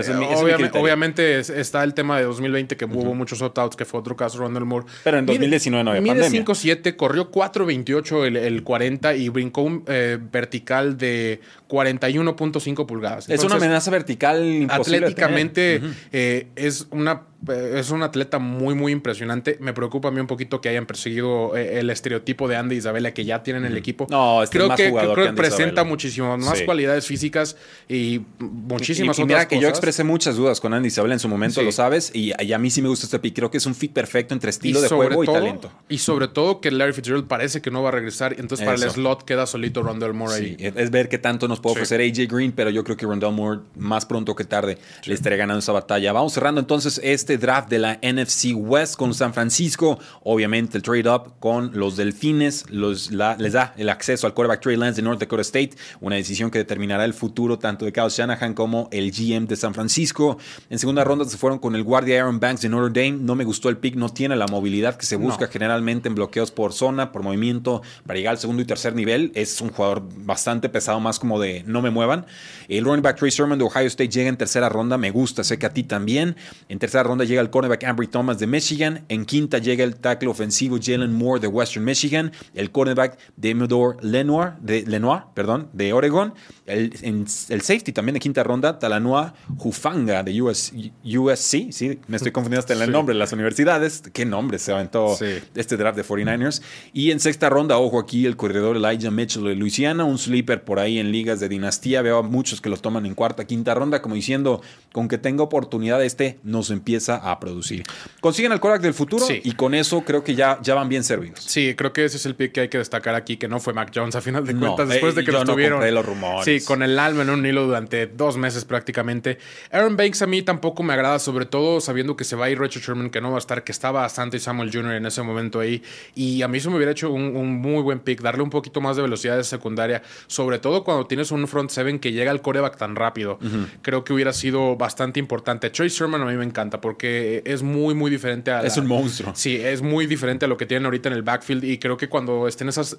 [0.74, 4.66] obviamente, está el tema de 2020 que hubo muchos opt-outs, que fue otro caso, Ronald
[4.66, 4.86] Moore.
[5.04, 9.84] Pero en 2019 no había mide 5'7, corrió 4'28 el, el 40 y brincó un
[9.88, 13.30] eh, vertical de 41.5 pulgadas.
[13.30, 18.92] es una amenaza vertical imposible Atléticamente eh, es una eh, es un atleta muy, muy
[18.92, 19.58] impresionante.
[19.60, 23.14] Me preocupa a mí un poquito que hayan perseguido eh, el estereotipo de Andy Isabella
[23.14, 24.08] que ya en el equipo.
[24.10, 27.56] No, este creo más que, creo que, presenta muchísimas más cualidades físicas
[27.88, 31.28] y muchísimas y, y mira que yo expresé muchas dudas con Andy Isabella en su
[31.28, 33.36] momento, lo sabes, y, a mí sí me gusta este pick.
[33.36, 35.72] Creo que es un fit perfecto entre estilo de juego y talento.
[35.90, 38.90] Y sobre todo que Larry Fitzgerald parece que no va a regresar, entonces para el
[38.90, 40.58] slot queda solito Rondell Moore ahí.
[40.60, 43.62] Es ver qué tanto nos puede ofrecer AJ Green, pero yo creo que Rondell Moore
[43.76, 46.14] más pronto que tarde le estaría ganando esa batalla.
[46.14, 51.10] Vamos cerrando entonces este draft de la NFC West con San Francisco, obviamente el trade
[51.10, 55.04] up con los Delfines, los, la, les da el acceso al quarterback Trey Lance de
[55.04, 59.12] North Dakota State, una decisión que determinará el futuro tanto de Kyle Shanahan como el
[59.12, 60.38] GM de San Francisco.
[60.70, 63.20] En segunda ronda se fueron con el guardia Aaron Banks de Notre Dame.
[63.20, 66.52] No me gustó el pick, no tiene la movilidad que se busca generalmente en bloqueos
[66.52, 69.32] por zona, por movimiento, para llegar al segundo y tercer nivel.
[69.36, 72.26] Es un jugador bastante pesado, más como de no me muevan.
[72.68, 75.60] El running back Trey Sermon de Ohio State llega en tercera ronda, me gusta, sé
[75.60, 76.36] que a ti también.
[76.70, 79.04] En tercera ronda llega el cornerback Ambry Thomas de Michigan.
[79.10, 82.32] En quinta llega el tackle ofensivo Jalen Moore de Western Michigan.
[82.54, 86.34] El cornerback Demodor Lenoir de, Lenoir, perdón, de Oregon.
[86.66, 91.72] El, el safety también de quinta ronda, Talanoa Jufanga de USC.
[91.72, 94.02] Sí, me estoy confundiendo hasta en el nombre de las universidades.
[94.14, 95.18] ¿Qué nombre se aventó
[95.56, 96.62] este draft de 49ers?
[96.94, 100.80] Y en sexta ronda, ojo aquí, el corredor Elijah Mitchell de Louisiana, un sleeper por
[100.80, 102.02] ahí en ligas de dinastía.
[102.02, 105.44] Veo a muchos que los toman en cuarta, quinta ronda, como diciendo, con que tenga
[105.44, 107.84] oportunidad este, nos empieza a producir.
[108.22, 111.40] Consiguen el Korak del futuro y con eso creo que ya, ya van bien servidos.
[111.42, 113.74] Sí, creo que ese es el pick que hay que destacar aquí, que no fue
[113.74, 115.84] Mac Jones a final de cuentas, después de que lo tuvieron.
[115.94, 116.53] los rumores.
[116.60, 119.38] Sí, con el alma en un hilo durante dos meses prácticamente.
[119.72, 122.60] Aaron Banks a mí tampoco me agrada, sobre todo sabiendo que se va a ir
[122.60, 124.94] Richard Sherman, que no va a estar, que estaba bastante Samuel Jr.
[124.94, 125.82] en ese momento ahí.
[126.16, 128.96] Y a mí eso me hubiera hecho un, muy buen pick, darle un poquito más
[128.96, 132.78] de velocidad de secundaria, sobre todo cuando tienes un front seven que llega al coreback
[132.78, 133.40] tan rápido.
[133.82, 135.70] Creo que hubiera sido bastante importante.
[135.70, 138.62] Trace Sherman a mí me encanta porque es muy, muy diferente a.
[138.62, 139.34] Es un monstruo.
[139.36, 141.64] Sí, es muy diferente a lo que tienen ahorita en el backfield.
[141.64, 142.98] Y creo que cuando estén esas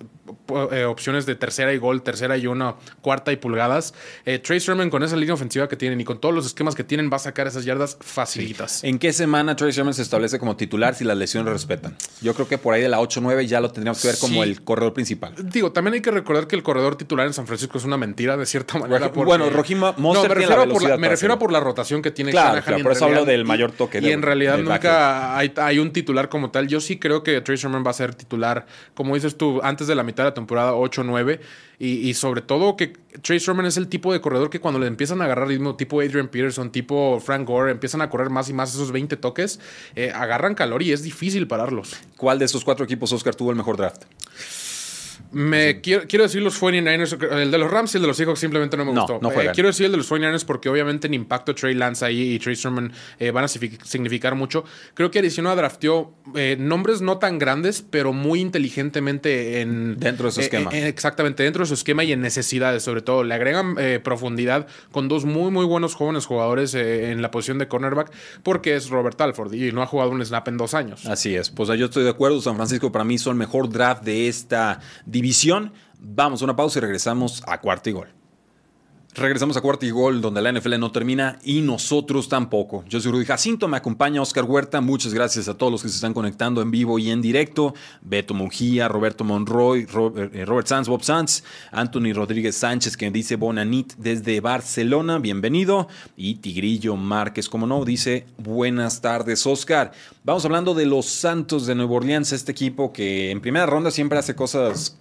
[0.72, 3.92] eh, opciones de tercera y gol, tercera y una, cuarta y pulgadas,
[4.24, 6.82] eh, Trace Sherman con esa línea ofensiva que tienen y con todos los esquemas que
[6.82, 8.82] tienen va a sacar esas yardas facilitas.
[8.82, 11.94] ¿En qué semana Trace Sherman se establece como titular si las lesiones respetan?
[12.22, 14.62] Yo creo que por ahí de la 8-9 ya lo tendríamos que ver como el
[14.64, 15.34] corredor principal.
[15.36, 18.38] Digo, también hay que recordar que el corredor titular en San Francisco es una mentira
[18.38, 19.08] de cierta manera.
[19.08, 22.62] Bueno, Rojima no, me refiero, por la, me refiero por la rotación que tiene claro,
[22.62, 23.98] claro por eso hablo del mayor toque.
[24.00, 26.66] Y, en realidad nunca hay, un titular como tal.
[26.66, 29.94] Yo sí creo que Trace Sherman va a ser titular, como dices tú, antes de
[29.94, 31.40] la mitad de la temporada 8-9.
[31.78, 32.88] Y, sobre todo que
[33.22, 36.00] Trace Sherman es el tipo de corredor que cuando le empiezan a agarrar ritmo, tipo
[36.00, 39.60] Adrian Peterson, tipo Frank Gore, empiezan a correr más y más esos 20 toques,
[39.96, 41.96] eh, agarran calor y es difícil pararlos.
[42.16, 44.04] ¿Cuál de estos cuatro equipos, Oscar, tuvo el mejor draft?
[45.32, 48.40] Me quiero, quiero, decir los 49ers, el de los Rams y el de los Seahawks
[48.40, 49.20] simplemente no me gustó.
[49.40, 52.38] Eh, quiero decir el de los 49ers porque obviamente en impacto Trey Lance ahí y
[52.38, 54.64] Trey Sermon eh, van a significar mucho.
[54.94, 59.98] Creo que Arizona drafteó eh, nombres no tan grandes, pero muy inteligentemente en...
[59.98, 60.70] Dentro de su esquema.
[60.70, 63.24] exactamente, dentro de su esquema y en necesidades sobre todo.
[63.24, 68.12] Le agregan profundidad con dos muy, muy buenos jóvenes jugadores en la posición de cornerback
[68.42, 71.06] porque es Robert Alford y no ha jugado un snap en dos años.
[71.06, 71.50] Así es.
[71.50, 72.40] Pues yo estoy de acuerdo.
[72.40, 75.72] San Francisco para mí son el mejor draft de esta división.
[75.98, 78.08] Vamos a una pausa y regresamos a cuarto y gol.
[79.16, 82.84] Regresamos a cuarto y gol, donde la NFL no termina y nosotros tampoco.
[82.88, 84.80] Yo soy Rudy Jacinto, me acompaña Oscar Huerta.
[84.80, 87.74] Muchas gracias a todos los que se están conectando en vivo y en directo.
[88.02, 89.82] Beto Mujía, Roberto Monroy,
[90.32, 95.86] eh, Robert Sanz, Bob Sanz, Anthony Rodríguez Sánchez, que dice Bonanit desde Barcelona, bienvenido.
[96.16, 99.92] Y Tigrillo Márquez, como no, dice buenas tardes, Oscar.
[100.24, 104.18] Vamos hablando de los Santos de Nueva Orleans, este equipo que en primera ronda siempre
[104.18, 104.98] hace cosas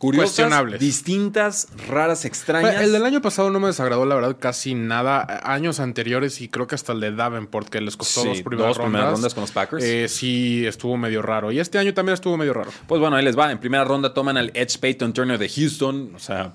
[0.00, 2.80] curiosas, distintas, raras, extrañas.
[2.80, 5.40] el del año pasado no me desagradó, la verdad, casi nada.
[5.44, 9.34] Años anteriores y creo que hasta el de Davenport, que les costó dos, primeras, rondas,
[9.34, 9.84] con los Packers.
[9.84, 11.52] Eh, sí, estuvo medio raro.
[11.52, 12.70] Y este año también estuvo medio raro.
[12.86, 13.52] Pues bueno, ahí les va.
[13.52, 16.14] En primera ronda toman al Edge Payton Turner de Houston.
[16.14, 16.54] O sea,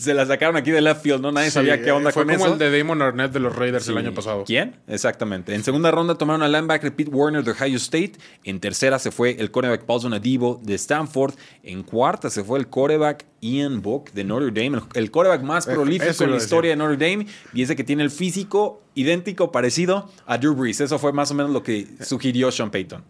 [0.00, 1.32] se la sacaron aquí de left field, ¿no?
[1.32, 3.98] Nadie sabía qué onda fue con como el de Damon Arnett de los Raiders el
[3.98, 4.44] año pasado.
[4.44, 4.76] ¿Quién?
[4.86, 5.54] Exactamente.
[5.54, 8.12] En segunda ronda tomaron al linebacker Pete Warner de Ohio State.
[8.44, 11.34] En tercera se fue el quarterback Paulson Adibo de Stanford.
[11.62, 14.82] En cuarta se fue el quarterback Ian Book de Notre Dame.
[14.94, 17.26] El quarterback más eh, prolífico en la historia de Notre Dame.
[17.52, 20.80] Y ese que tiene el físico idéntico, parecido a Drew Brees.
[20.80, 23.04] Eso fue más o menos lo que sugirió Sean Payton.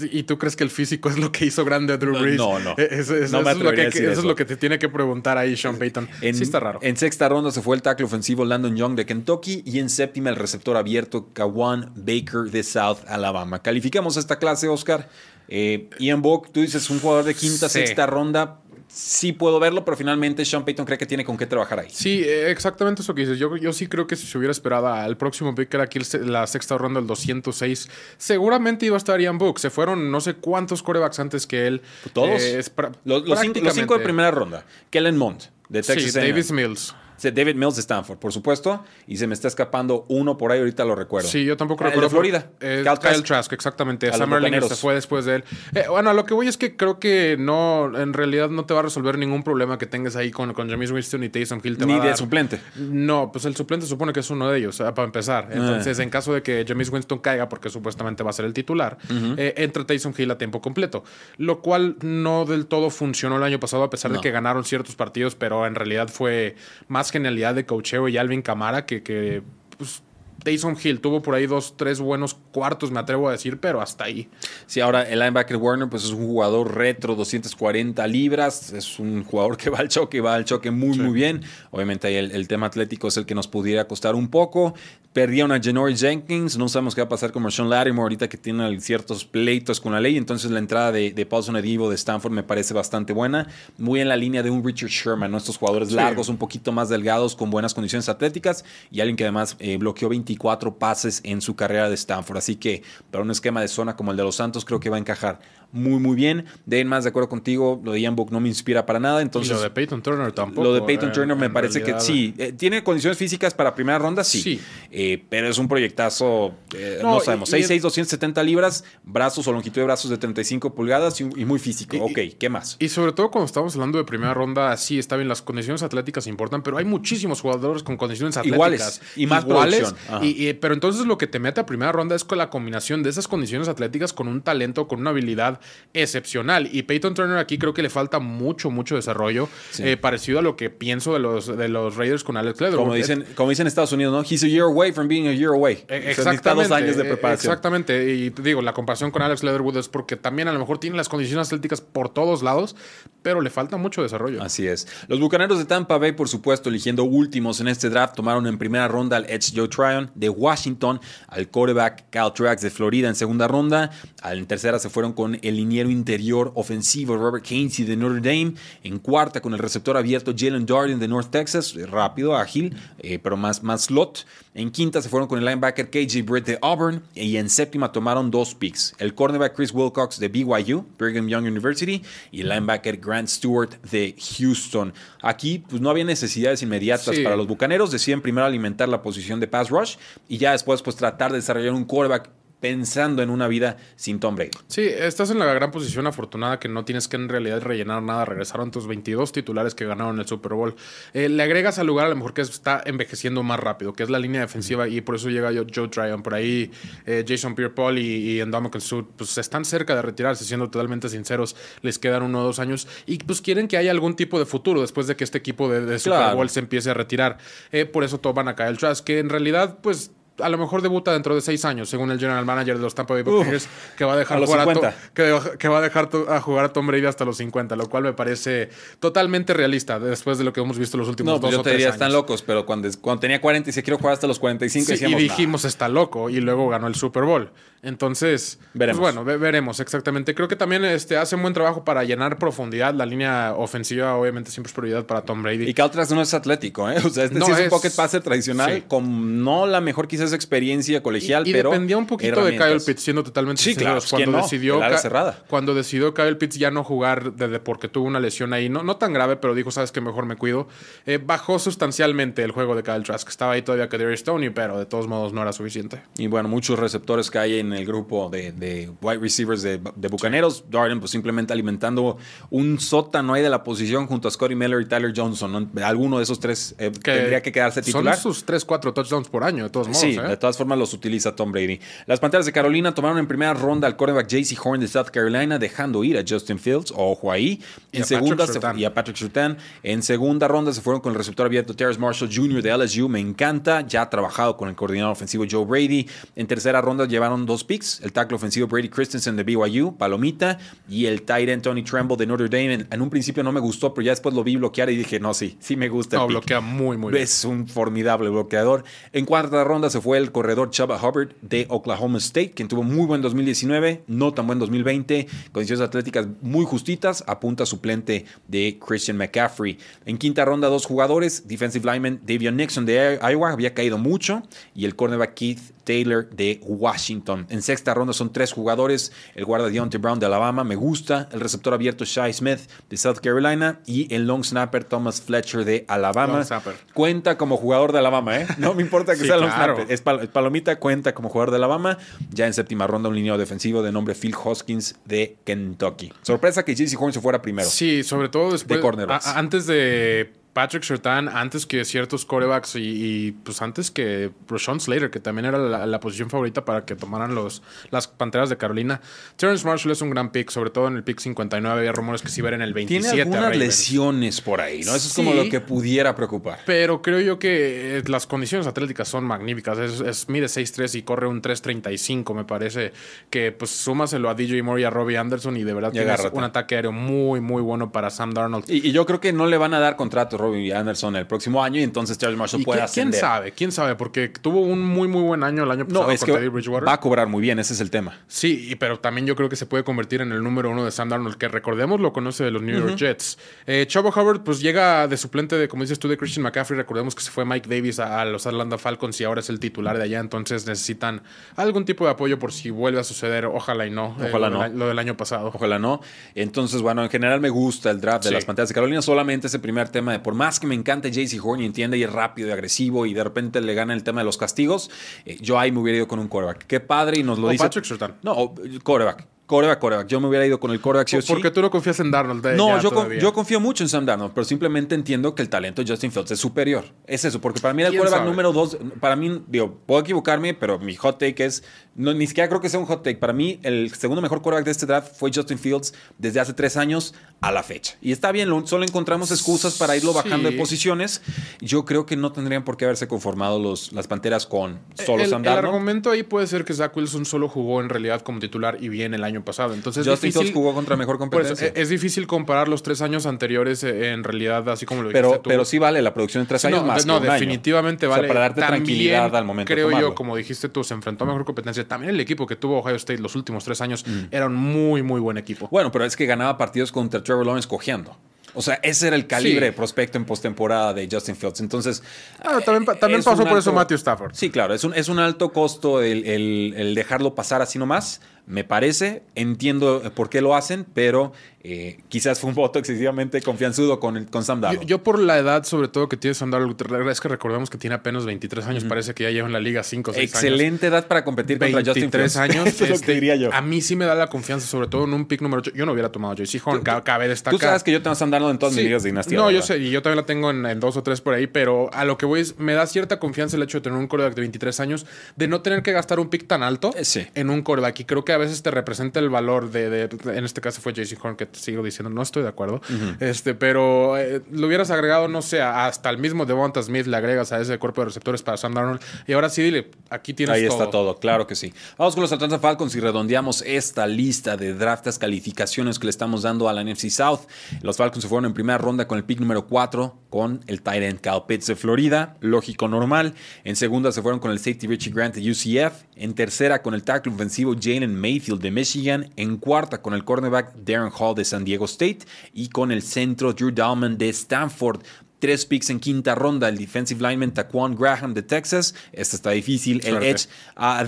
[0.00, 2.36] ¿Y tú crees que el físico es lo que hizo grande a Drew Brees?
[2.36, 2.74] No, no.
[2.78, 5.76] E-, eso, es, lo que, eso, es lo que te tiene que preguntar ahí Sean
[5.76, 6.08] Payton.
[6.20, 6.78] En, sí está raro.
[6.82, 10.30] En sexta ronda se fue el tackle ofensivo Landon Young de Kentucky y en séptima
[10.30, 13.60] el receptor abierto Kawan Baker de South Alabama.
[13.60, 15.08] Calificamos esta clase, Oscar.
[15.48, 18.60] Eh, Ian Book, tú dices un jugador de quinta, sexta ronda
[18.98, 21.88] sí puedo verlo, pero finalmente Sean Payton cree que tiene con qué trabajar ahí.
[21.90, 23.38] Sí, eh, exactamente eso que dices.
[23.38, 26.00] Yo, yo sí creo que si se hubiera esperado al próximo pick, que era aquí
[26.24, 29.60] la sexta ronda, el 206, seguramente iba a estar Ian Book.
[29.60, 31.80] Se fueron no sé cuántos corebacks antes que él.
[32.12, 32.42] ¿Todos?
[32.42, 32.60] Eh,
[33.04, 34.64] los, cinco, de primera ronda.
[34.90, 36.94] Kellen Mond, de Texas Sí, Davis Mills.
[37.20, 38.84] David Mills de Stanford, por supuesto.
[39.06, 41.28] Y se me está escapando uno por ahí, ahorita lo recuerdo.
[41.28, 42.08] Sí, yo tampoco ah, recuerdo.
[42.08, 42.50] de Florida.
[42.58, 43.52] Kyle, Trask.
[43.52, 44.12] exactamente.
[44.12, 45.44] Summerlin se fue después de él.
[45.74, 48.80] Eh, bueno, lo que voy es que creo que no, en realidad no te va
[48.80, 51.78] a resolver ningún problema que tengas ahí con, con James Winston y Taysom Hill.
[51.86, 52.60] Ni de suplente.
[52.76, 55.48] No, pues el suplente supone que es uno de ellos, para empezar.
[55.50, 58.98] Entonces, en caso de que James Winston caiga, porque supuestamente va a ser el titular,
[59.36, 61.04] eh, entra Taysom Hill a tiempo completo.
[61.36, 64.96] Lo cual no del todo funcionó el año pasado, a pesar de que ganaron ciertos
[64.96, 66.56] partidos, pero en realidad fue
[66.88, 69.42] más genialidad de cocheo y Alvin Camara que, que
[69.76, 70.02] pues,
[70.42, 74.04] Taysom Hill tuvo por ahí dos, tres buenos cuartos, me atrevo a decir, pero hasta
[74.04, 74.28] ahí.
[74.66, 79.56] Sí, ahora el linebacker Warner, pues es un jugador retro, 240 libras, es un jugador
[79.56, 81.42] que va al choque, va al choque muy, muy bien.
[81.70, 84.74] Obviamente ahí el, tema atlético es el que nos pudiera costar un poco.
[85.12, 88.36] Perdieron a Janory Jenkins, no sabemos qué va a pasar con Marshawn Lattimore ahorita que
[88.36, 92.30] tiene ciertos pleitos con la ley, entonces la entrada de, de Paulson Edivo de Stanford
[92.30, 95.38] me parece bastante buena, muy en la línea de un Richard Sherman, ¿no?
[95.38, 99.56] estos jugadores largos, un poquito más delgados, con buenas condiciones atléticas y alguien que además
[99.58, 102.36] eh, bloqueó 20 24 pases en su carrera de Stanford.
[102.36, 104.96] Así que para un esquema de zona como el de los Santos creo que va
[104.96, 105.40] a encajar
[105.70, 106.46] muy, muy bien.
[106.64, 109.20] De más de acuerdo contigo, lo de Ian Book no me inspira para nada.
[109.20, 110.64] Entonces, lo de Peyton Turner tampoco.
[110.64, 112.34] Lo de Peyton eh, Turner me parece que sí.
[112.38, 114.24] Eh, ¿Tiene condiciones físicas para primera ronda?
[114.24, 114.60] Sí.
[114.90, 116.54] Eh, pero es un proyectazo,
[117.02, 121.58] no, sabemos, 6'6, 270 libras, brazos o longitud de brazos de 35 pulgadas y, muy
[121.58, 121.96] físico.
[121.98, 122.76] ok, ¿qué más?
[122.78, 126.26] Y sobre todo cuando estamos hablando de primera ronda, sí, está bien, las condiciones atléticas
[126.26, 128.56] importan, pero hay muchísimos jugadores con condiciones atléticas.
[128.56, 129.02] Iguales.
[129.16, 129.94] Y más iguales.
[130.22, 133.10] Y, pero entonces lo que te mete a primera ronda es con la combinación de
[133.10, 135.57] esas condiciones atléticas con un talento, con una habilidad
[135.94, 136.68] excepcional.
[136.72, 140.56] Y Peyton Turner aquí creo que le falta mucho, mucho desarrollo, eh, parecido a lo
[140.56, 142.84] que pienso de los, de los Raiders con Alex Leatherwood.
[142.84, 144.22] Como dicen, como dicen en Estados Unidos, ¿no?
[144.22, 145.84] He's a year away from being a year away.
[145.88, 146.68] Eh, exactamente.
[146.68, 147.52] dos años de preparación.
[147.52, 148.14] Exactamente.
[148.14, 151.08] Y digo, la comparación con Alex Leatherwood es porque también a lo mejor tiene las
[151.08, 152.76] condiciones atléticas por todos lados,
[153.22, 154.42] pero le falta mucho desarrollo.
[154.42, 154.86] Así es.
[155.08, 158.88] Los Bucaneros de Tampa Bay, por supuesto, eligiendo últimos en este draft, tomaron en primera
[158.88, 163.48] ronda al Edge Joe Tryon de Washington, al quarterback Cal Trax de Florida en segunda
[163.48, 163.90] ronda,
[164.24, 168.54] en tercera se fueron con el liniero interior ofensivo Robert Casey de Notre Dame.
[168.82, 173.36] En cuarta con el receptor abierto Jalen Darden de North Texas, rápido, ágil, eh, pero
[173.36, 174.26] más, más slot.
[174.54, 177.02] En quinta se fueron con el linebacker KJ Britt de Auburn.
[177.14, 178.94] Y en séptima tomaron dos picks.
[178.98, 182.02] El cornerback Chris Wilcox de BYU, Brigham Young University.
[182.32, 184.92] Y el linebacker Grant Stewart de Houston.
[185.22, 187.92] Aquí pues no había necesidades inmediatas para los bucaneros.
[187.92, 189.96] Deciden primero alimentar la posición de pass rush.
[190.28, 194.36] Y ya después pues tratar de desarrollar un quarterback pensando en una vida sin Tom
[194.36, 194.50] Brady.
[194.66, 198.24] Sí, estás en la gran posición afortunada que no tienes que en realidad rellenar nada.
[198.24, 200.74] Regresaron tus 22 titulares que ganaron el Super Bowl.
[201.14, 204.10] Eh, le agregas al lugar a lo mejor que está envejeciendo más rápido, que es
[204.10, 206.22] la línea defensiva y por eso llega Joe Tryon.
[206.22, 206.70] Por ahí
[207.06, 211.56] eh, Jason Pierre-Paul y, y Sud pues están cerca de retirarse, siendo totalmente sinceros.
[211.82, 214.80] Les quedan uno o dos años y pues quieren que haya algún tipo de futuro
[214.80, 217.38] después de que este equipo de, Super Bowl se empiece a retirar.
[217.72, 221.12] Eh, por eso toman a Kyle Trask, que en realidad pues a lo mejor debuta
[221.12, 224.14] dentro de seis años, según el general manager de los Tampa Bay Buccaneers, que va
[224.14, 227.36] a dejar, jugar, a que, va a, dejar a jugar a Tom Brady hasta los
[227.36, 228.70] 50, lo cual me parece
[229.00, 231.70] totalmente realista después de lo que hemos visto los últimos no, pues dos yo te
[231.70, 234.96] diría, están locos, pero cuando, cuando tenía 40 y se quiero jugar hasta los 45,
[234.96, 237.50] sí, y dijimos, está loco, y luego ganó el Super Bowl.
[237.82, 239.00] Entonces, pues veremos.
[239.00, 240.34] bueno, veremos exactamente.
[240.34, 242.92] Creo que también este, hace un buen trabajo para llenar profundidad.
[242.92, 245.68] La línea ofensiva, obviamente, siempre es prioridad para Tom Brady.
[245.68, 246.96] Y Caltras no es atlético, ¿eh?
[247.04, 251.02] O sea, este no, es, un pocket passer tradicional, con no la mejor quizás experiencia
[251.02, 251.70] colegial, y, pero.
[251.70, 254.80] dependía un poquito de Kyle Pitts, siendo totalmente sí, claro, cuando decidió.
[254.98, 255.42] cerrada.
[255.48, 258.96] Cuando decidió Kyle Pitts ya no jugar desde porque tuvo una lesión ahí, no, no
[258.96, 260.68] tan grave, pero dijo, sabes que mejor me cuido.
[261.06, 263.28] Eh, bajó sustancialmente el juego de Kyle Trask.
[263.28, 266.02] Estaba ahí todavía que Stoney, pero de todos modos no era suficiente.
[266.16, 270.64] Y bueno, muchos receptores que hay en el grupo de de, wide receivers de, Bucaneros.
[270.70, 272.18] Darden, pues simplemente alimentando
[272.50, 275.70] un sótano ahí de la posición junto a Scotty Miller y Tyler Johnson.
[275.82, 278.16] Alguno de esos tres eh, tendría que quedarse titular.
[278.16, 280.00] Son sus 3, 4 touchdowns por año, de todos modos.
[280.00, 280.28] Sí, ¿eh?
[280.28, 281.80] de todas formas los utiliza Tom Brady.
[282.06, 285.58] Las Panteras de Carolina tomaron en primera ronda al quarterback JC Horn de South Carolina,
[285.58, 287.62] dejando ir a Justin Fields, ojo ahí.
[287.92, 289.56] En segunda y a Patrick Surtain.
[289.82, 292.62] En segunda ronda se fueron con el receptor abierto Terrence Marshall Jr.
[292.62, 293.08] de LSU.
[293.08, 293.82] Me encanta.
[293.86, 296.08] Ya ha trabajado con el coordinador ofensivo Joe Brady.
[296.36, 298.00] En tercera ronda llevaron dos picks.
[298.00, 302.26] El tackle ofensivo Brady Christensen de BYU, Palomita, y el tight end Tony Tremble de
[302.26, 302.86] Notre Dame.
[302.90, 305.34] En, un principio no me gustó, pero ya después lo vi bloquear y dije, no,
[305.34, 306.16] sí, sí me gusta.
[306.16, 307.22] No, bloquea muy, muy bien.
[307.22, 308.84] Es un formidable bloqueador.
[309.12, 313.06] En cuarta ronda se fue el corredor Chuba Hubbard de Oklahoma State, quien tuvo muy
[313.06, 319.78] buen 2019, no tan buen 2020, condiciones atléticas muy justitas, apunta suplente de Christian McCaffrey.
[320.06, 324.42] En quinta ronda, dos jugadores, defensive lineman Davion Nixon de Iowa, había caído mucho,
[324.74, 327.46] y el cornerback Keith Taylor de Washington.
[327.48, 329.10] En sexta ronda son tres jugadores.
[329.34, 331.30] El guarda Deontay Brown de Alabama me gusta.
[331.32, 333.80] El receptor abierto Shai Smith de South Carolina.
[333.86, 336.46] Y el long snapper Thomas Fletcher de Alabama.
[336.92, 338.46] Cuenta como jugador de Alabama, ¿eh?
[338.58, 339.86] No me importa que sea long snapper.
[339.88, 341.96] Es, palomita, cuenta como jugador de Alabama.
[342.32, 346.12] Ya en séptima ronda un lineado defensivo de nombre Phil Hoskins de Kentucky.
[346.20, 347.66] Sorpresa que JC Horn se fuera primero.
[347.66, 348.78] Sí, sobre todo después.
[348.78, 355.08] De antes de Patrick Sertan antes que ciertos corebacks y, pues antes que Rashawn Slater,
[355.08, 359.00] que también era la, posición favorita para que tomaran los, las Panteras de Carolina.
[359.36, 361.78] Terrence Marshall es un gran pick, sobre todo en el pick 59.
[361.78, 363.08] Había rumores que sí iba en el 27.
[363.08, 364.96] Tiene algunas lesiones por ahí, ¿no?
[364.96, 366.58] Eso es como lo que pudiera preocupar.
[366.66, 369.78] Pero creo yo que eh, las condiciones atléticas son magníficas.
[369.78, 372.92] Es, mide 6'3 y corre un 3'35, me parece.
[373.30, 376.42] Que pues súmaselo a DJ Moore y a Robbie Anderson y de verdad tiene un
[376.42, 378.68] ataque aéreo muy, muy bueno para Sam Darnold.
[378.68, 381.62] Y, y yo creo que no le van a dar contrato, y Anderson el próximo
[381.62, 383.12] año y entonces Charles Marshall puede ascender.
[383.12, 383.52] ¿Quién sabe?
[383.52, 383.94] ¿Quién sabe?
[383.94, 387.00] Porque tuvo un muy, muy buen año el año pasado no, es que Va a
[387.00, 388.18] cobrar muy bien, ese es el tema.
[388.26, 391.08] Sí, pero también yo creo que se puede convertir en el número uno de Sam
[391.08, 393.38] Darnold, que recordemos lo conoce de los New York Jets.
[393.66, 396.76] Eh, Chavo Howard, pues llega de suplente de, como dices tú, de Christian McCaffrey.
[396.76, 399.96] Recordemos que se fue Mike Davis a, los Atlanta Falcons y ahora es el titular
[399.96, 401.22] de allá, entonces necesitan
[401.56, 403.46] algún tipo de apoyo por si vuelve a suceder.
[403.46, 404.16] Ojalá y no.
[404.20, 404.68] Eh, Ojalá no.
[404.68, 405.50] lo del año pasado.
[405.54, 406.00] Ojalá no.
[406.34, 409.02] Entonces, bueno, en general me gusta el draft de las pantallas de Carolina.
[409.02, 412.02] Solamente ese primer tema de por más que me encante JC Horn y entiende y
[412.02, 414.90] es rápido y agresivo y de repente le gana el tema de los castigos,
[415.24, 416.66] eh, yo ahí me hubiera ido con un quarterback.
[416.66, 417.64] Qué padre y nos lo dice.
[417.64, 417.86] Patrick
[418.22, 418.54] No,
[418.84, 419.26] quarterback.
[419.48, 420.06] Coreback, coreback.
[420.08, 422.44] Yo me hubiera ido con el coreback sí Porque tú no confías en Darnold.
[422.44, 425.82] Eh, no, yo, yo, confío mucho en Sam Darnold, pero simplemente entiendo que el talento
[425.82, 426.84] de Justin Fields es superior.
[427.06, 428.76] Es eso, porque para mí era el coreback número dos.
[429.00, 431.64] Para mí, digo, puedo equivocarme, pero mi hot take es.
[431.94, 433.16] No, ni siquiera creo que sea un hot take.
[433.16, 436.76] Para mí, el segundo mejor coreback de este draft fue Justin Fields desde hace tres
[436.76, 437.96] años a la fecha.
[438.02, 441.22] Y está bien, solo encontramos excusas para irlo bajando de posiciones.
[441.60, 445.30] Yo creo que no tendrían por qué haberse conformado los, las panteras con solo el,
[445.30, 445.64] Sam Darnold.
[445.64, 448.90] El argumento ahí puede ser que Zach Wilson solo jugó en realidad como titular y
[448.90, 449.74] bien el año pasado.
[449.74, 451.72] Entonces, Justin jugó contra mejor competencia.
[451.74, 455.42] es, difícil comparar los tres años anteriores eh, en realidad, así como lo pero, dijiste
[455.44, 455.50] tú.
[455.50, 457.06] Pero sí vale la producción de tres años no, más.
[457.06, 458.28] No, definitivamente vale.
[458.28, 459.72] para darte tranquilidad al momento.
[459.72, 461.86] Creo yo, como dijiste tú, se enfrentó a mejor competencia.
[461.86, 464.26] También el equipo que tuvo Ohio State los últimos tres años mm.
[464.30, 465.68] era un muy, muy buen equipo.
[465.70, 468.16] Bueno, pero es que ganaba partidos contra Trevor Lawrence cojeando.
[468.54, 471.60] O sea, ese era el calibre de prospecto en postemporada de Justin Fields.
[471.60, 472.02] Entonces.
[472.40, 474.34] Ah, también, también pasó por eso Matthew Stafford.
[474.34, 474.74] Sí, claro.
[474.74, 480.02] Es un, es un alto costo el, el dejarlo pasar así nomás me parece, entiendo
[480.14, 481.32] por qué lo hacen, pero
[481.64, 484.86] eh, quizás fue un voto excesivamente confianzudo con, con Sam Darnold.
[484.86, 487.96] Yo, por la edad, sobre todo que tiene Sam Darnold, es que recordemos que tiene
[487.96, 490.34] apenas 23 años, parece que ya lleva en la liga 5 o 6 años.
[490.34, 492.36] Excelente edad para competir contra Justin Fields.
[492.36, 492.66] años.
[492.68, 493.52] Eso es lo que este, diría yo.
[493.52, 495.72] A mí sí me da la confianza, sobre todo en un pick número 8.
[495.74, 497.58] Yo no hubiera tomado JC Horn, cabe destacar.
[497.58, 499.36] Tú sabes que yo tengo a Sam Darnold en todas mis ligas de dinastía.
[499.36, 501.90] No, yo sé, y yo también la tengo en, dos o tres por ahí, pero
[501.92, 504.34] a lo que voy es, me da cierta confianza el hecho de tener un coreback
[504.34, 507.60] de 23 años, de no tener que gastar un pick tan alto eh, en un
[507.60, 508.00] coreback.
[508.00, 511.22] Y creo que a veces te representa el valor de, en este caso fue JC
[511.22, 512.80] Horn, que te sigo diciendo, no estoy de acuerdo,
[513.20, 517.52] este, pero eh, lo hubieras agregado, no sé, hasta el mismo Devonta Smith le agregas
[517.52, 520.64] a ese cuerpo de receptores para Sam Darnold, y ahora sí, dile, aquí tienes Ahí
[520.64, 521.72] está todo, claro que sí.
[521.96, 526.42] Vamos con los Atlanta Falcons y redondeamos esta lista de draftas, calificaciones que le estamos
[526.42, 527.40] dando a la NFC South.
[527.82, 531.02] Los Falcons se fueron en primera ronda con el pick número 4, con el tight
[531.02, 533.34] end Pitts de Florida, lógico normal.
[533.64, 536.04] En segunda se fueron con el safety Richie Grant de UCF.
[536.16, 540.74] En tercera con el tackle ofensivo Jalen Mayfield de Michigan en cuarta con el cornerback
[540.84, 542.18] Darren Hall de San Diego State
[542.52, 545.00] y con el centro Drew Dalman de Stanford.
[545.38, 548.94] Tres picks en quinta ronda, el defensive lineman Taquan Graham de Texas.
[549.12, 550.02] Este está difícil.
[550.04, 550.48] El edge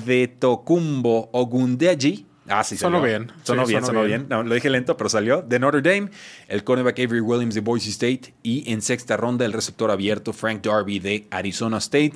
[0.06, 3.30] de Tocumbo Ogundeji Ah, sí, sonó bien.
[3.44, 4.26] Sonó bien, sonó bien.
[4.28, 5.42] No, lo dije lento, pero salió.
[5.42, 6.10] De Notre Dame,
[6.48, 8.34] el cornerback Avery Williams de Boise State.
[8.42, 12.14] Y en sexta ronda, el receptor abierto Frank Darby de Arizona State.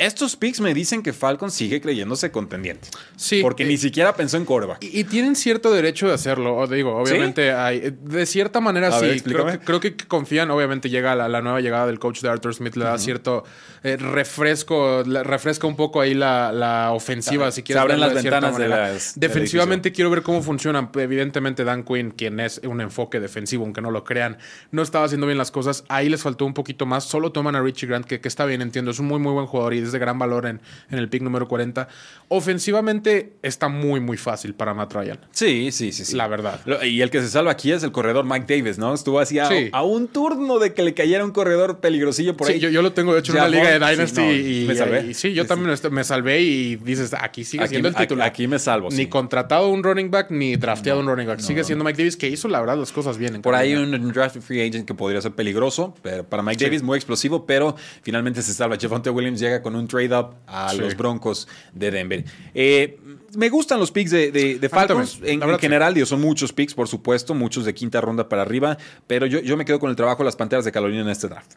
[0.00, 2.88] Estos picks me dicen que Falcon sigue creyéndose contendiente.
[3.16, 3.40] Sí.
[3.42, 4.82] Porque ni siquiera pensó en quarterback.
[4.82, 6.66] Y, tienen cierto derecho de hacerlo.
[6.66, 7.94] Digo, obviamente hay.
[8.02, 9.20] De cierta manera sí.
[9.20, 10.50] creo, que, confían.
[10.50, 13.44] Obviamente llega la, la, nueva llegada del coach de Arthur Smith, le da cierto
[13.82, 17.80] eh, refresco, refresca un poco ahí la, ofensiva, si quieres.
[17.80, 19.18] Se abren las ventanas de las.
[19.18, 20.90] Defensivamente quiero ver cómo funcionan.
[20.94, 24.38] Evidentemente, Dan Quinn, quien es un enfoque defensivo, aunque no lo crean,
[24.70, 25.84] no estaba haciendo bien las cosas.
[25.88, 27.04] Ahí les faltó un poquito más.
[27.04, 28.90] Solo toman a Richie Grant, que, que está bien, entiendo.
[28.90, 30.60] Es un muy, muy buen jugador y de gran valor en,
[30.90, 31.88] en el pick número 40.
[32.28, 35.18] Ofensivamente está muy, muy fácil para Matt Ryan.
[35.30, 36.16] Sí, sí, sí, sí.
[36.16, 36.60] La verdad.
[36.84, 38.92] Y el que se salva aquí es el corredor Mike Davis, ¿no?
[38.92, 42.60] Estuvo así a, un turno de que le cayera un corredor peligrosillo por ahí.
[42.60, 45.14] Sí, yo, lo tengo hecho en una liga de Dynasty y, me salvé.
[45.14, 48.28] sí, yo también me salvé y dices, aquí sigue siendo el titular.
[48.28, 48.88] Aquí, me salvo.
[48.90, 51.40] Ni contratado un running back ni drafteado un running back.
[51.40, 53.40] sigue siendo Mike Davis que hizo la verdad las cosas bien.
[53.42, 55.94] por ahí un, draft free agent que podría ser peligroso.
[56.02, 58.76] Pero para Mike Davis muy explosivo, pero finalmente se salva.
[58.80, 62.24] Javonte Williams llega con un trade up a los Broncos de Denver.
[62.54, 62.98] Eh,
[63.34, 65.20] me gustan los picks de, Falcons.
[65.22, 69.26] En, general, digo, son muchos picks, por supuesto, muchos de quinta ronda para arriba, pero
[69.26, 71.52] yo, yo me quedo con el trabajo de las Panteras de Carolina en este draft.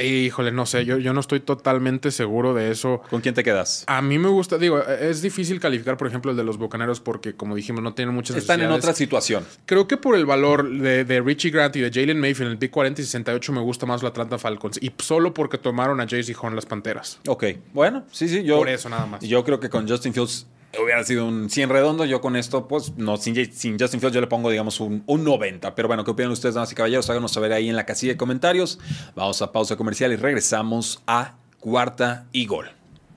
[0.00, 3.02] Híjole, no sé, yo, yo no estoy totalmente seguro de eso.
[3.10, 3.84] ¿Con quién te quedas?
[3.86, 7.34] A mí me gusta, digo, es difícil calificar, por ejemplo, el de los Bucaneros porque,
[7.34, 9.44] como dijimos, no tienen muchas Están en otra situación.
[9.66, 12.70] Creo que por el valor de, Richie Grant y de Jalen Mayfield en el pick
[12.70, 14.78] 40 y 68 me gusta más la Atlanta Falcons.
[14.82, 17.20] Y solo porque tomaron a Jaycee Horn las Panteras.
[17.28, 17.44] Ok,
[17.74, 18.58] bueno, sí, sí, yo...
[18.58, 19.20] Por eso nada más.
[19.22, 20.46] Yo creo que con Justin Fields
[20.80, 22.04] hubiera sido un 100 redondo.
[22.04, 25.74] Yo con esto, pues, no, sin, Justin Fields yo le pongo, digamos, un, 90.
[25.74, 27.08] Pero bueno, ¿qué opinan ustedes, damas y caballeros?
[27.10, 28.78] Háganos saber ahí en la casilla de comentarios.
[29.14, 32.70] Vamos a pausa comercial y regresamos a cuarta y gol.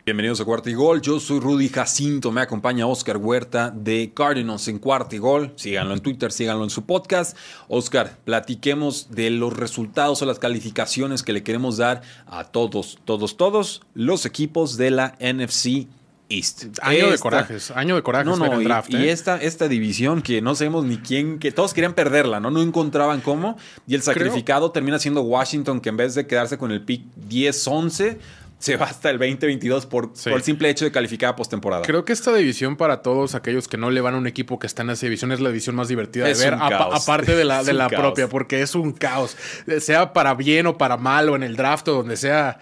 [0.06, 1.02] Bienvenidos a Cuarta y Gol.
[1.02, 2.32] Yo soy Rudy Jacinto.
[2.32, 5.54] Me acompaña Oscar Huerta de Cardinals en Cuarta y Gol.
[5.56, 7.36] Síganlo en Twitter, síganlo en su podcast.
[7.70, 13.36] Oscar, platiquemos de los resultados o las calificaciones que le queremos dar a todos, todos,
[13.36, 15.88] todos los equipos de la NFC
[16.30, 16.66] East.
[16.82, 18.90] Año de corajes, año de corajes no, no, draft.
[18.92, 19.12] Y, ¿eh?
[19.12, 22.52] esta, esta división que no sabemos ni quién, que todos querían perderla, ¿no?
[22.52, 23.58] No encontraban cómo.
[23.88, 28.18] Y el sacrificado termina siendo Washington, que en vez de quedarse con el pick 10-11,
[28.58, 31.84] se va hasta el 2022 por, por el simple hecho de calificar a postemporada.
[31.84, 34.66] Creo que esta división para todos aquellos que no le van a un equipo que
[34.66, 37.74] está en esa división es la división más divertida de ver, aparte de la, de
[37.74, 39.38] la propia, porque es un caos.
[39.80, 42.60] Sea para bien o para mal o en el draft o donde sea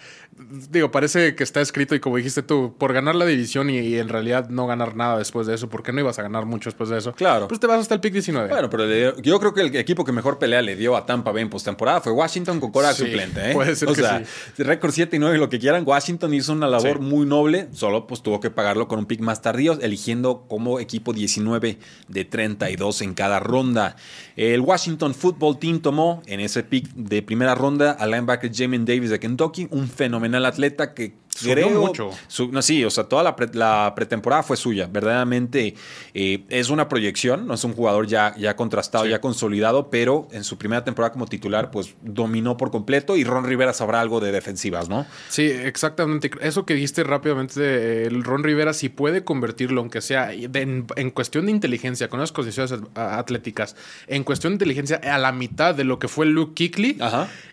[0.70, 4.10] digo, parece que está escrito y como dijiste tú, por ganar la división y, en
[4.10, 6.98] realidad no ganar nada después de eso, porque no ibas a ganar mucho después de
[6.98, 7.14] eso.
[7.14, 7.48] Claro.
[7.48, 8.50] Pues te vas hasta el pick 19.
[8.50, 8.86] Bueno, pero
[9.22, 12.02] yo creo que el equipo que mejor pelea le dio a Tampa Bay en postemporada
[12.02, 13.54] fue Washington con Cora suplente, ¿eh?
[13.54, 14.24] Puede ser o sea,
[14.58, 18.22] récord 7 y 9 lo que quieran, Washington hizo una labor muy noble, solo pues
[18.22, 21.78] tuvo que pagarlo con un pick más tardío, eligiendo como equipo 19
[22.08, 23.96] de 32 en cada ronda.
[24.36, 29.10] El Washington Football Team tomó en ese pick de primera ronda al linebacker Jamin Davis
[29.10, 32.10] de Kentucky, un fenomenal atleta que creo mucho.
[32.52, 34.88] no, sí, o sea, toda la, pretemporada fue suya.
[34.92, 35.76] Verdaderamente
[36.14, 40.44] eh, es una proyección, no es un jugador ya, ya contrastado, ya consolidado, pero en
[40.44, 44.32] su primera temporada como titular, pues dominó por completo y Ron Rivera sabrá algo de
[44.32, 45.06] defensivas, ¿no?
[45.30, 46.32] Sí, exactamente.
[46.42, 51.52] Eso que dijiste rápidamente, el Ron Rivera si puede convertirlo, aunque sea en, cuestión de
[51.52, 53.76] inteligencia, con esas condiciones atléticas,
[54.08, 56.98] en cuestión de inteligencia a la mitad de lo que fue Luke Kickley,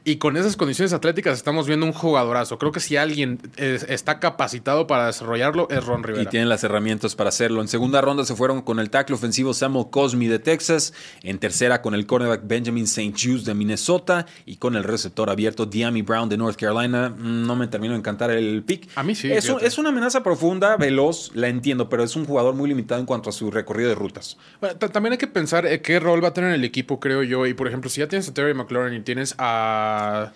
[0.05, 2.59] y con esas condiciones atléticas estamos viendo un jugadorazo.
[2.59, 3.39] Creo que si alguien
[3.75, 6.23] está capacitado para desarrollarlo es Ron Rivera.
[6.23, 7.61] Y tiene las herramientas para hacerlo.
[7.61, 10.93] En segunda ronda se fueron con el tackle ofensivo Samuel Cosmi de Texas.
[11.23, 13.13] En tercera con el cornerback Benjamin St.
[13.13, 14.27] Just de Minnesota.
[14.47, 17.11] Y con el receptor abierto Diami Brown de North Carolina.
[17.11, 18.89] Mm, no me termino de encantar el pick.
[18.97, 19.31] A mí sí.
[19.33, 23.07] Es, es, una amenaza profunda, veloz, la entiendo, pero es un jugador muy limitado en
[23.07, 24.37] cuanto a su recorrido de rutas.
[24.93, 27.47] también hay que pensar eh, qué rol va a tener en el equipo, creo yo.
[27.47, 30.33] Y por ejemplo, si ya tienes a Terry McLaurin y tienes a,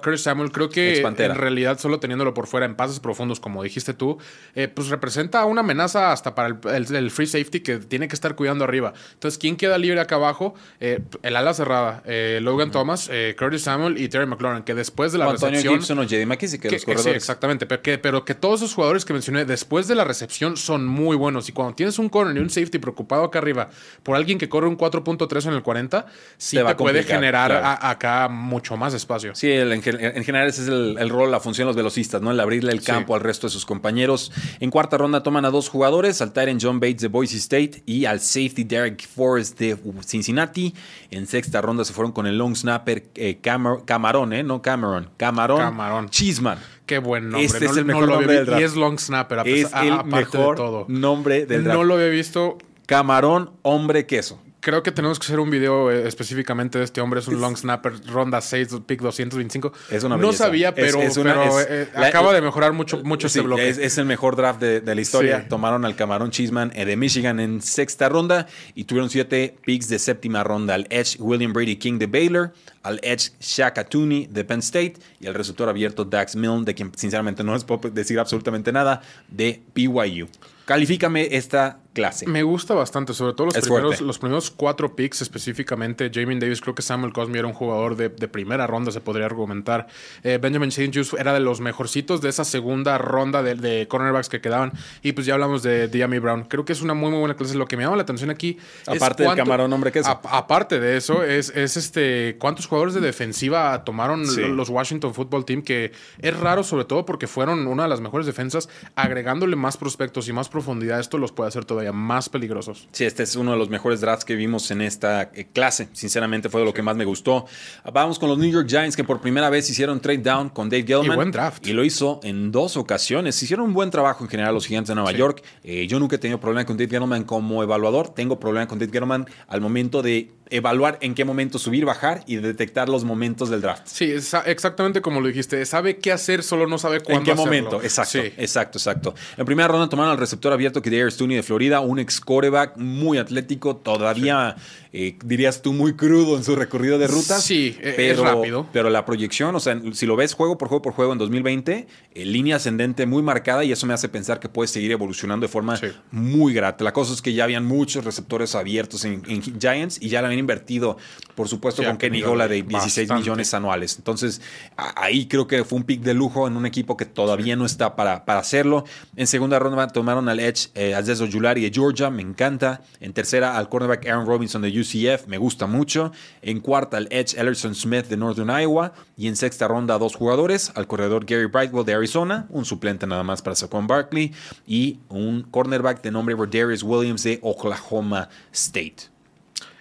[0.00, 2.00] Curtis, Samuel, creo que en realidad solo
[2.34, 4.18] por fuera en pases profundos, como dijiste tú,
[4.54, 8.64] eh, pues representa una amenaza hasta para el, free safety que tiene que estar cuidando
[8.64, 8.92] arriba.
[9.14, 10.54] Entonces, ¿quién queda libre acá abajo?
[10.80, 15.18] Eh, el ala cerrada, eh, Logan Thomas, Curtis Samuel y Terry McLaurin, que después de
[15.18, 15.74] la recepción...
[15.74, 16.26] Gibson o J.D.
[16.26, 17.12] McKissick, que, los corredores.
[17.12, 20.56] Sí, exactamente, pero que, pero que todos esos jugadores que mencioné después de la recepción
[20.56, 21.48] son muy buenos.
[21.48, 23.68] Y cuando tienes un corner y un safety preocupado acá arriba
[24.02, 26.06] por alguien que corre un 4.3 en el 40,
[26.36, 29.34] sí te, puede generar acá mucho más espacio.
[29.34, 32.23] Sí, en, general ese es el, rol, la función de los velocistas, ¿no?
[32.30, 34.32] El abrirle el campo al resto de sus compañeros.
[34.60, 38.04] En cuarta ronda toman a dos jugadores, al Tyrant John Bates de Boise State y
[38.04, 40.74] al safety Derek Forrest de Cincinnati.
[41.10, 44.42] En sexta ronda se fueron con el long snapper eh, Camarón, ¿eh?
[44.42, 45.10] No Cameron.
[45.16, 45.58] Camarón.
[45.58, 46.08] Camarón.
[46.08, 46.58] Chisman.
[46.86, 47.46] Qué buen nombre.
[47.46, 48.60] Este es el mejor nombre del draft.
[48.60, 50.84] Y es long snapper, es el mejor todo.
[50.88, 51.78] nombre del draft.
[51.78, 52.58] No lo había visto.
[52.86, 57.20] Camarón, hombre queso creo que tenemos que hacer un video eh, específicamente de este hombre.
[57.20, 59.72] Es un long snapper, ronda 6, pick 225.
[59.90, 63.68] Es una No sabía, pero, eh, acaba de mejorar mucho, mucho este bloque.
[63.68, 65.46] Es, el mejor draft de, la historia.
[65.48, 69.98] Tomaron al Camarón Chisman eh, de Michigan en sexta ronda y tuvieron siete picks de
[69.98, 70.74] séptima ronda.
[70.74, 75.26] Al Edge William Brady King de Baylor, al Edge Shaka Tooney de Penn State y
[75.26, 79.60] al receptor abierto Dax Milne, de quien sinceramente no les puedo decir absolutamente nada, de
[79.74, 80.28] BYU.
[80.64, 82.26] Califícame esta clase.
[82.26, 86.10] Me gusta bastante, sobre todo los, primeros, los primeros cuatro picks específicamente.
[86.12, 89.86] Jamin Davis, creo que Samuel Cosme era un jugador de, primera ronda, se podría argumentar.
[90.22, 90.90] Eh, Benjamin St.
[90.92, 94.72] Just era de los mejorcitos de esa segunda ronda de, cornerbacks que quedaban.
[95.02, 96.44] Y pues ya hablamos de Diami Brown.
[96.44, 97.54] Creo que es una muy, muy buena clase.
[97.54, 98.58] Lo que me llama la atención aquí.
[98.86, 100.06] Aparte del camarón, hombre, que es.
[100.06, 102.36] aparte de eso, es, es este.
[102.38, 104.24] ¿Cuántos jugadores de defensiva tomaron
[104.56, 108.26] los Washington Football Team, que es raro sobre todo porque fueron una de las mejores
[108.26, 112.88] defensas, agregándole más prospectos y más profundidad, esto los puede hacer todavía más peligrosos.
[112.92, 115.88] Sí, este es uno de los mejores drafts que vimos en esta eh, clase.
[115.92, 117.44] Sinceramente fue de lo que más me gustó.
[117.92, 120.84] Vamos con los New York Giants que por primera vez hicieron trade down con Dave
[120.84, 121.12] Gettleman.
[121.12, 121.66] Y buen draft.
[121.66, 123.42] Y lo hizo en dos ocasiones.
[123.42, 125.42] Hicieron un buen trabajo en general los Gigantes de Nueva York.
[125.62, 128.08] Eh, yo nunca he tenido problema con Dave Gettleman como evaluador.
[128.08, 132.36] Tengo problema con Dave Gettleman al momento de evaluar en qué momento subir, bajar y
[132.36, 133.86] detectar los momentos del draft.
[133.86, 134.12] Sí,
[134.46, 135.64] exactamente como lo dijiste.
[135.66, 137.20] Sabe qué hacer, solo no sabe cuándo.
[137.20, 138.18] En qué momento, exacto.
[138.18, 139.14] Exacto, exacto.
[139.36, 142.76] En primera ronda tomaron al receptor abierto que de Stoney de Florida, un ex coreback
[142.76, 144.56] muy atlético, todavía
[144.92, 147.42] eh, dirías tú muy crudo en su recorrido de rutas.
[147.42, 148.68] Sí, e, pero, es rápido.
[148.72, 151.86] Pero la proyección, o sea, si lo ves juego por juego por juego en 2020,
[152.14, 155.52] eh, línea ascendente muy marcada y eso me hace pensar que puede seguir evolucionando de
[155.52, 155.78] forma
[156.10, 156.84] muy grata.
[156.84, 160.28] La cosa es que ya habían muchos receptores abiertos en, en Giants y ya la
[160.34, 160.96] habían invertido,
[161.34, 163.96] por supuesto, con Kenny Gola de 16 millones anuales.
[163.96, 164.40] Entonces,
[164.76, 167.96] ahí creo que fue un pick de lujo en un equipo que todavía no está
[167.96, 168.84] para, para hacerlo.
[169.16, 172.82] En segunda ronda tomaron al Edge eh, Azezo Yulari de Georgia, me encanta.
[173.00, 176.12] En tercera al cornerback Aaron Robinson de UCF, me gusta mucho.
[176.42, 178.92] En cuarta al Edge Ellerson Smith de Northern Iowa.
[179.16, 183.22] Y en sexta ronda dos jugadores, al corredor Gary Brightwell de Arizona, un suplente nada
[183.22, 184.32] más para Saquon Barkley.
[184.66, 189.13] Y un cornerback de nombre Rodarius Williams de Oklahoma State.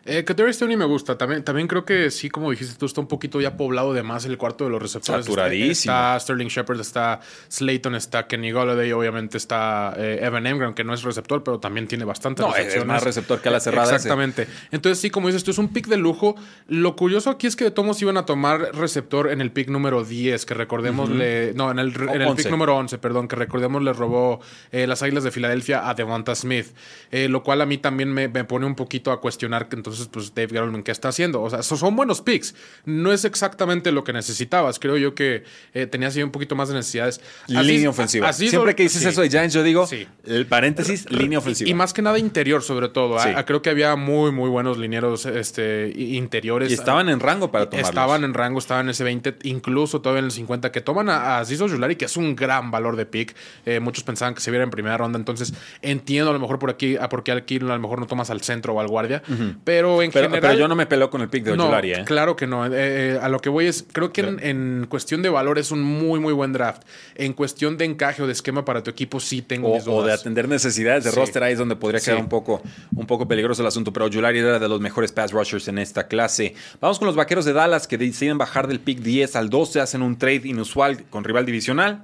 [0.05, 1.17] Eh, Stoney me gusta.
[1.17, 4.25] También, también creo que sí, como dijiste tú, está un poquito ya poblado de más
[4.25, 5.25] el cuarto de los receptores.
[5.25, 5.93] Saturadísimo.
[5.93, 10.93] Está, Sterling Shepard, está Slayton, está Kenny Golladay, obviamente está eh, Evan Engram, que no
[10.93, 13.95] es receptor, pero también tiene bastante no, es más receptor que a la cerrada.
[13.95, 14.47] Exactamente.
[14.71, 16.35] Entonces, sí, como dices tú, es un pick de lujo.
[16.67, 20.03] Lo curioso aquí es que de todos iban a tomar receptor en el pick número
[20.03, 21.53] 10, que recordemos le.
[21.53, 24.41] No, en el, en el pick número 11, perdón, que recordemos le robó
[24.71, 26.67] eh, las Águilas de Filadelfia a Devonta Smith.
[27.11, 30.33] lo cual a mí también me, me, pone un poquito a cuestionar que entonces, pues,
[30.33, 31.41] Dave Gettleman ¿qué está haciendo?
[31.41, 32.55] O sea, son buenos picks.
[32.85, 34.79] No es exactamente lo que necesitabas.
[34.79, 37.21] Creo yo que eh, tenías un poquito más de necesidades.
[37.47, 38.31] línea ofensiva.
[38.33, 39.87] Siempre que dices eso de Giants, yo digo,
[40.25, 41.69] el paréntesis, línea ofensiva.
[41.69, 43.19] Y, más que nada interior, sobre todo.
[43.19, 43.45] ¿ah?
[43.45, 46.71] Creo que había muy, muy buenos linieros este, interiores.
[46.71, 47.89] Y estaban en rango para tomarlos.
[47.89, 51.39] Estaban en rango, estaban en ese 20, incluso todavía en el 50, que toman a,
[51.39, 51.67] a Zizo
[51.97, 53.35] que es un gran valor de pick.
[53.65, 56.69] Eh, muchos pensaban que se viera en primera ronda, entonces entiendo a lo mejor por
[56.69, 59.23] aquí, a por qué aquí a lo mejor no tomas al centro o al guardia,
[59.63, 60.39] pero en general...
[60.41, 62.03] Pero yo no me peló con el pick de Ojulari, ¿eh?
[62.05, 62.65] Claro que no.
[62.65, 65.81] Eh, eh, a lo que voy es, creo que en, cuestión de valor es un
[65.81, 66.83] muy, muy buen draft.
[67.15, 69.99] En cuestión de encaje o de esquema para tu equipo, sí tengo o, mis dudas.
[69.99, 72.61] O de atender necesidades de roster, ahí es donde podría quedar un, poco,
[72.95, 73.91] un poco peligroso el asunto.
[73.93, 76.55] Pero Ojulari era de los mejores pass rushers en esta clase.
[76.79, 80.01] Vamos con los vaqueros de Dallas que deciden bajar del pick 10 al 12, hacen
[80.01, 82.03] un trade inusual con rival divisional.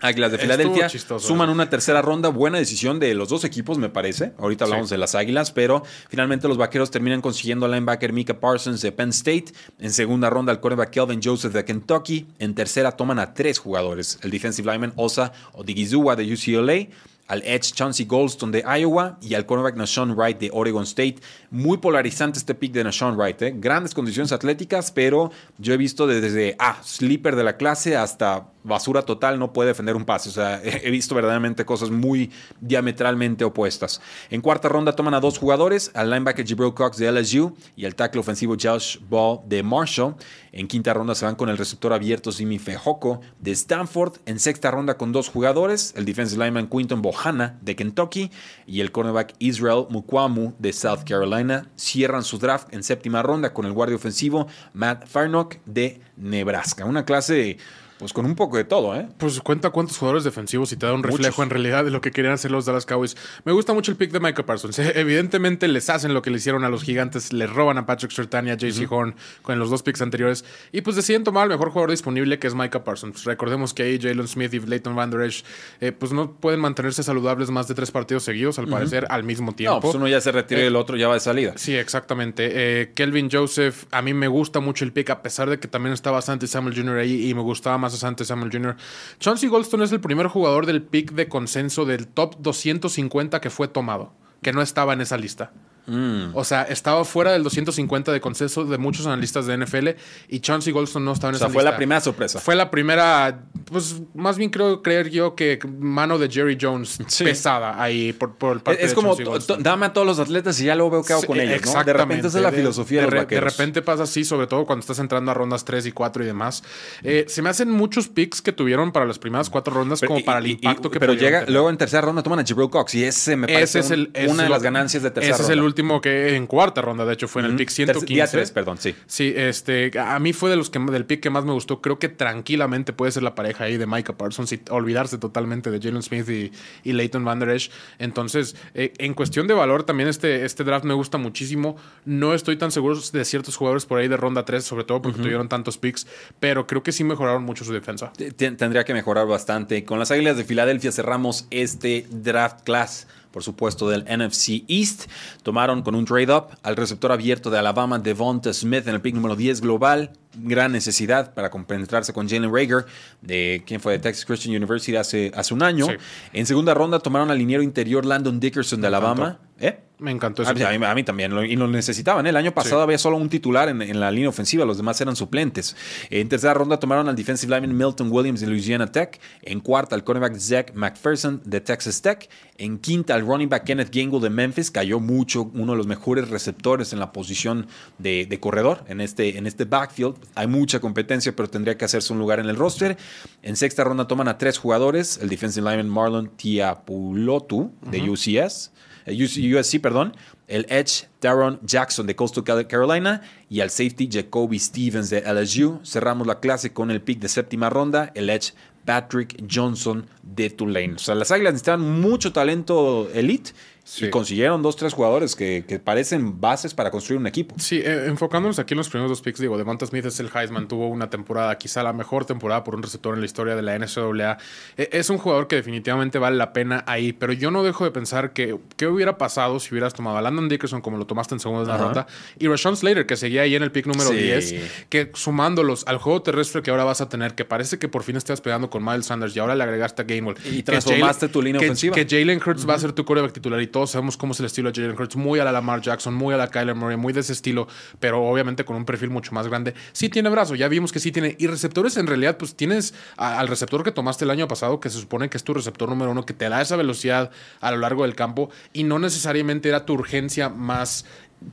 [0.00, 2.28] Águilas de Filadelfia suman una tercera ronda.
[2.28, 4.32] Buena decisión de los dos equipos, me parece.
[4.38, 8.80] Ahorita hablamos de las Águilas, pero finalmente los vaqueros terminan consiguiendo al linebacker Mika Parsons
[8.80, 9.46] de Penn State.
[9.78, 12.26] En segunda ronda, al cornerback Kelvin Joseph de Kentucky.
[12.38, 16.88] En tercera, toman a tres jugadores: el defensive lineman Osa Odigizua de UCLA
[17.28, 21.16] al edge Chauncey Goldstone de Iowa y al cornerback Nashon Wright de Oregon State.
[21.50, 23.40] Muy polarizante este pick de Nashon Wright.
[23.40, 23.54] ¿eh?
[23.56, 29.02] Grandes condiciones atléticas, pero yo he visto desde, ah, sleeper de la clase hasta basura
[29.02, 30.28] total, no puede defender un pase.
[30.28, 34.00] O sea, he visto verdaderamente cosas muy diametralmente opuestas.
[34.30, 37.94] En cuarta ronda toman a dos jugadores, al linebacker Jibril Cox de LSU y al
[37.94, 40.14] tackle ofensivo Josh Ball de Marshall.
[40.52, 44.18] En quinta ronda se van con el receptor abierto Simi Fejoko de Stanford.
[44.26, 48.30] En sexta ronda con dos jugadores, el defensive lineman Quinton Bohanna de Kentucky
[48.66, 51.70] y el cornerback Israel Mukwamu de South Carolina.
[51.76, 56.84] Cierran su draft en séptima ronda con el guardia ofensivo Matt Farnock de Nebraska.
[56.84, 57.56] Una clase
[58.02, 59.06] pues con un poco de todo, ¿eh?
[59.16, 62.10] Pues cuenta cuántos jugadores defensivos y te da un reflejo en realidad de lo que
[62.10, 63.16] querían hacer los Dallas Cowboys.
[63.44, 64.76] Me gusta mucho el pick de Michael Parsons.
[64.80, 68.10] Eh, evidentemente les hacen lo que le hicieron a los gigantes, les roban a Patrick
[68.10, 71.50] Surtain y a JC Horn con los dos picks anteriores y pues deciden tomar al
[71.50, 73.22] mejor jugador disponible que es Michael Parsons.
[73.22, 75.44] Recordemos que ahí Jalen Smith y Leighton Van Der Esch
[75.80, 79.54] eh, pues no pueden mantenerse saludables más de tres partidos seguidos al parecer al mismo
[79.54, 79.76] tiempo.
[79.76, 81.52] No, pues uno ya se retira y el otro ya va de salida.
[81.54, 82.90] Sí, exactamente.
[82.96, 86.10] Kelvin Joseph, a mí me gusta mucho el pick a pesar de que también está
[86.10, 86.98] bastante Samuel Jr.
[86.98, 88.76] ahí y me gustaba más Asante Samuel Jr.
[89.18, 93.68] Chauncey Goldstone es el primer jugador del pick de consenso del top 250 que fue
[93.68, 94.12] tomado,
[94.42, 95.52] que no estaba en esa lista.
[95.86, 96.34] Mm.
[96.34, 99.88] O sea, estaba fuera del 250 de consenso de muchos analistas de NFL
[100.28, 101.54] y Chauncey Goldstone no estaba en esa lista.
[101.54, 102.40] fue la primera sorpresa.
[102.40, 107.82] Fue la primera, pues más bien creo creer yo que mano de Jerry Jones pesada
[107.82, 109.16] ahí por, por el parte Es como,
[109.58, 111.84] dame a todos los atletas y ya luego veo qué hago con ellos, ¿no?
[111.84, 114.98] De repente esa es la filosofía de, de, repente pasa así, sobre todo cuando estás
[114.98, 116.62] entrando a rondas 3 y 4 y demás.
[117.02, 120.38] Eh, se me hacen muchos picks que tuvieron para las primeras cuatro rondas como para
[120.38, 123.36] el impacto que Pero llega, luego en tercera ronda toman a Jabril Cox y ese
[123.36, 125.44] me parece es el, una de las ganancias de tercera ronda.
[125.44, 128.06] Ese es el último que en cuarta ronda, de hecho, fue en el pick 115.
[128.06, 128.94] Día 3, perdón, sí.
[129.06, 131.80] Sí, este, a mí fue de los que, del pick que más me gustó.
[131.80, 135.80] Creo que tranquilamente puede ser la pareja ahí de Micah Parsons y olvidarse totalmente de
[135.80, 136.52] Jalen Smith y,
[136.84, 137.70] y Leighton Van Der Esch.
[137.98, 141.76] Entonces, eh, en cuestión de valor, también este, este draft me gusta muchísimo.
[142.04, 145.20] No estoy tan seguro de ciertos jugadores por ahí de ronda 3, sobre todo porque
[145.20, 146.06] tuvieron tantos picks,
[146.38, 148.12] pero creo que sí mejoraron mucho su defensa.
[148.36, 149.84] Tendría que mejorar bastante.
[149.84, 155.10] Con las Águilas de Filadelfia cerramos este draft class por supuesto, del NFC East.
[155.42, 159.34] Tomaron con un trade-up al receptor abierto de Alabama, Devonta Smith, en el pick número
[159.34, 160.12] 10 global.
[160.34, 162.86] Gran necesidad para compenetrarse con Jalen Rager,
[163.20, 165.86] de quien fue de Texas Christian University hace, hace un año.
[166.32, 169.38] En segunda ronda tomaron al liniero interior Landon Dickerson de Alabama.
[169.62, 169.78] ¿Eh?
[170.00, 170.50] Me encantó eso.
[170.50, 172.26] A, mí, también, y lo necesitaban.
[172.26, 172.30] ¿eh?
[172.30, 175.76] El año pasado había solo un titular en, la línea ofensiva, los demás eran suplentes.
[176.10, 179.20] En tercera ronda tomaron al defensive lineman Milton Williams de Louisiana Tech.
[179.42, 182.28] En cuarta, al cornerback Zach McPherson de Texas Tech.
[182.58, 184.72] En quinta, al running back Kenneth Gangle de Memphis.
[184.72, 189.46] Cayó mucho, uno de los mejores receptores en la posición de, corredor en este, en
[189.46, 190.16] este backfield.
[190.34, 192.96] Hay mucha competencia, pero tendría que hacerse un lugar en el roster.
[193.42, 198.72] En sexta ronda toman a tres jugadores: el defensive lineman Marlon Tiapulotu de UCS.
[199.06, 200.16] USC, perdón,
[200.48, 205.80] el Edge Darren Jackson de Coastal Carolina y al safety Jacoby Stevens de LSU.
[205.84, 208.52] Cerramos la clase con el pick de séptima ronda, el Edge
[208.84, 210.94] Patrick Johnson de Tulane.
[210.94, 213.52] O sea, las Águilas necesitan mucho talento elite
[214.00, 217.54] y consiguieron dos, tres jugadores que, parecen bases para construir un equipo.
[217.58, 220.68] Sí, eh, enfocándonos aquí en los primeros dos picks, digo, Devonta Smith es el Heisman,
[220.68, 223.78] tuvo una temporada, quizá la mejor temporada por un receptor en la historia de la
[223.78, 224.38] NCAA.
[224.76, 227.90] Eh, es un jugador que definitivamente vale la pena ahí, pero yo no dejo de
[227.90, 231.40] pensar que qué hubiera pasado si hubieras tomado a Landon Dickerson como lo tomaste en
[231.40, 232.06] segunda ronda
[232.38, 236.22] y Rashawn Slater, que seguía ahí en el pick número 10, que sumándolos al juego
[236.22, 239.06] terrestre que ahora vas a tener, que parece que por fin estás pegando con Miles
[239.06, 240.36] Sanders y ahora le agregaste a Gainwell.
[240.50, 241.94] Y transformaste tu línea ofensiva.
[241.94, 244.46] Que Jalen Hurts va a ser tu coreback titular y todos sabemos cómo es el
[244.46, 247.12] estilo de Jalen Hurts, muy a la Lamar Jackson, muy a la Kyler Murray, muy
[247.12, 247.66] de ese estilo,
[247.98, 249.74] pero obviamente con un perfil mucho más grande.
[249.92, 251.34] Sí tiene brazo, ya vimos que sí tiene.
[251.38, 255.00] Y receptores, en realidad, pues tienes al receptor que tomaste el año pasado, que se
[255.00, 258.02] supone que es tu receptor número uno, que te da esa velocidad a lo largo
[258.04, 261.04] del campo y no necesariamente era tu urgencia más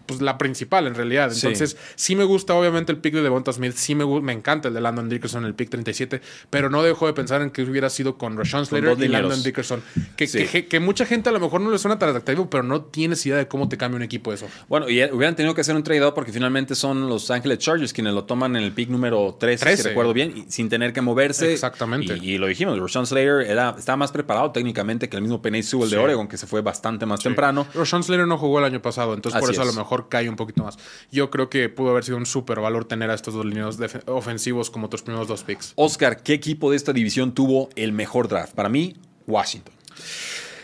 [0.05, 1.31] pues, la principal en realidad.
[1.33, 2.15] Entonces, sí.
[2.15, 5.09] me gusta obviamente el pick de Devonta Smith, sí me, me encanta el de Landon
[5.09, 8.65] Dickerson, el pick 37, pero no dejo de pensar en que hubiera sido con Rashawn
[8.65, 9.81] Slater y Landon Dickerson.
[10.15, 13.25] Que, que, mucha gente a lo mejor no le suena tan atractivo, pero no tienes
[13.25, 14.47] idea de cómo te cambia un equipo eso.
[14.67, 18.13] Bueno, y hubieran tenido que hacer un trade porque finalmente son los Ángeles Chargers quienes
[18.13, 21.51] lo toman en el pick número 13, si recuerdo bien, sin tener que moverse.
[21.53, 22.17] Exactamente.
[22.21, 25.89] Y, lo dijimos, Rashawn Slater era, estaba más preparado técnicamente que el mismo Penny Sewell
[25.89, 27.67] de Oregon, que se fue bastante más temprano.
[27.73, 30.35] Rashawn Slater no jugó el año pasado, entonces por eso a lo mejor cae un
[30.35, 30.77] poquito más.
[31.11, 34.69] Yo creo que pudo haber sido un súper valor tener a estos dos líneas ofensivos
[34.69, 35.73] como tus primeros dos picks.
[35.75, 38.53] Oscar, ¿qué equipo de esta división tuvo el mejor draft?
[38.53, 38.95] Para mí,
[39.27, 39.73] Washington.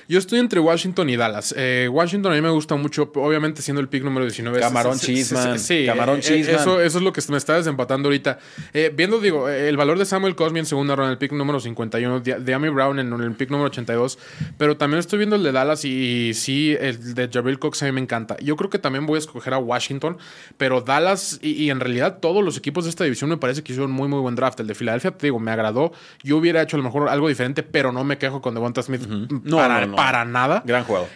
[0.07, 1.53] Yo estoy entre Washington y Dallas.
[1.57, 4.59] Eh, Washington a mí me gusta mucho, obviamente siendo el pick número 19.
[4.59, 5.59] Camarón Chisman.
[5.59, 8.39] Sí, Camarón eh, Eso, eso es lo que me está desempatando ahorita.
[8.73, 12.19] Eh, viendo, digo, el valor de Samuel Cosme en segunda ronda, el pick número 51,
[12.19, 14.19] de Amy Brown en el pick número 82,
[14.57, 17.91] pero también estoy viendo el de Dallas y, sí, el de Jabril Cox a mí
[17.91, 18.37] me encanta.
[18.41, 20.17] Yo creo que también voy a escoger a Washington,
[20.57, 23.91] pero Dallas y, en realidad todos los equipos de esta división me parece que hicieron
[23.91, 24.59] muy, muy buen draft.
[24.59, 25.91] El de Filadelfia, te digo, me agradó.
[26.23, 29.01] Yo hubiera hecho a lo mejor algo diferente, pero no me quejo con Devonta Smith
[29.07, 30.63] no, para, para nada.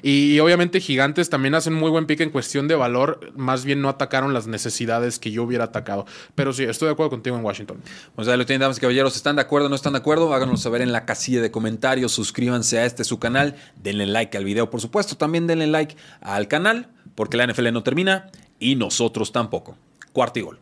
[0.02, 3.32] Y, obviamente Gigantes también hacen muy buen pick en cuestión de valor.
[3.36, 6.06] Más bien no atacaron las necesidades que yo hubiera atacado.
[6.36, 7.82] Pero sí, estoy de acuerdo contigo en Washington.
[8.16, 9.16] Pues ahí lo tienen, damas y caballeros.
[9.16, 10.34] ¿Están de acuerdo o no están de acuerdo?
[10.34, 12.12] Háganoslo saber en la casilla de comentarios.
[12.12, 13.56] Suscríbanse a este su canal.
[13.82, 15.16] Denle like al video, por supuesto.
[15.18, 18.28] También denle like al canal, porque la NFL no termina
[18.60, 19.78] y nosotros tampoco.
[20.14, 20.60] Cuarto y gol.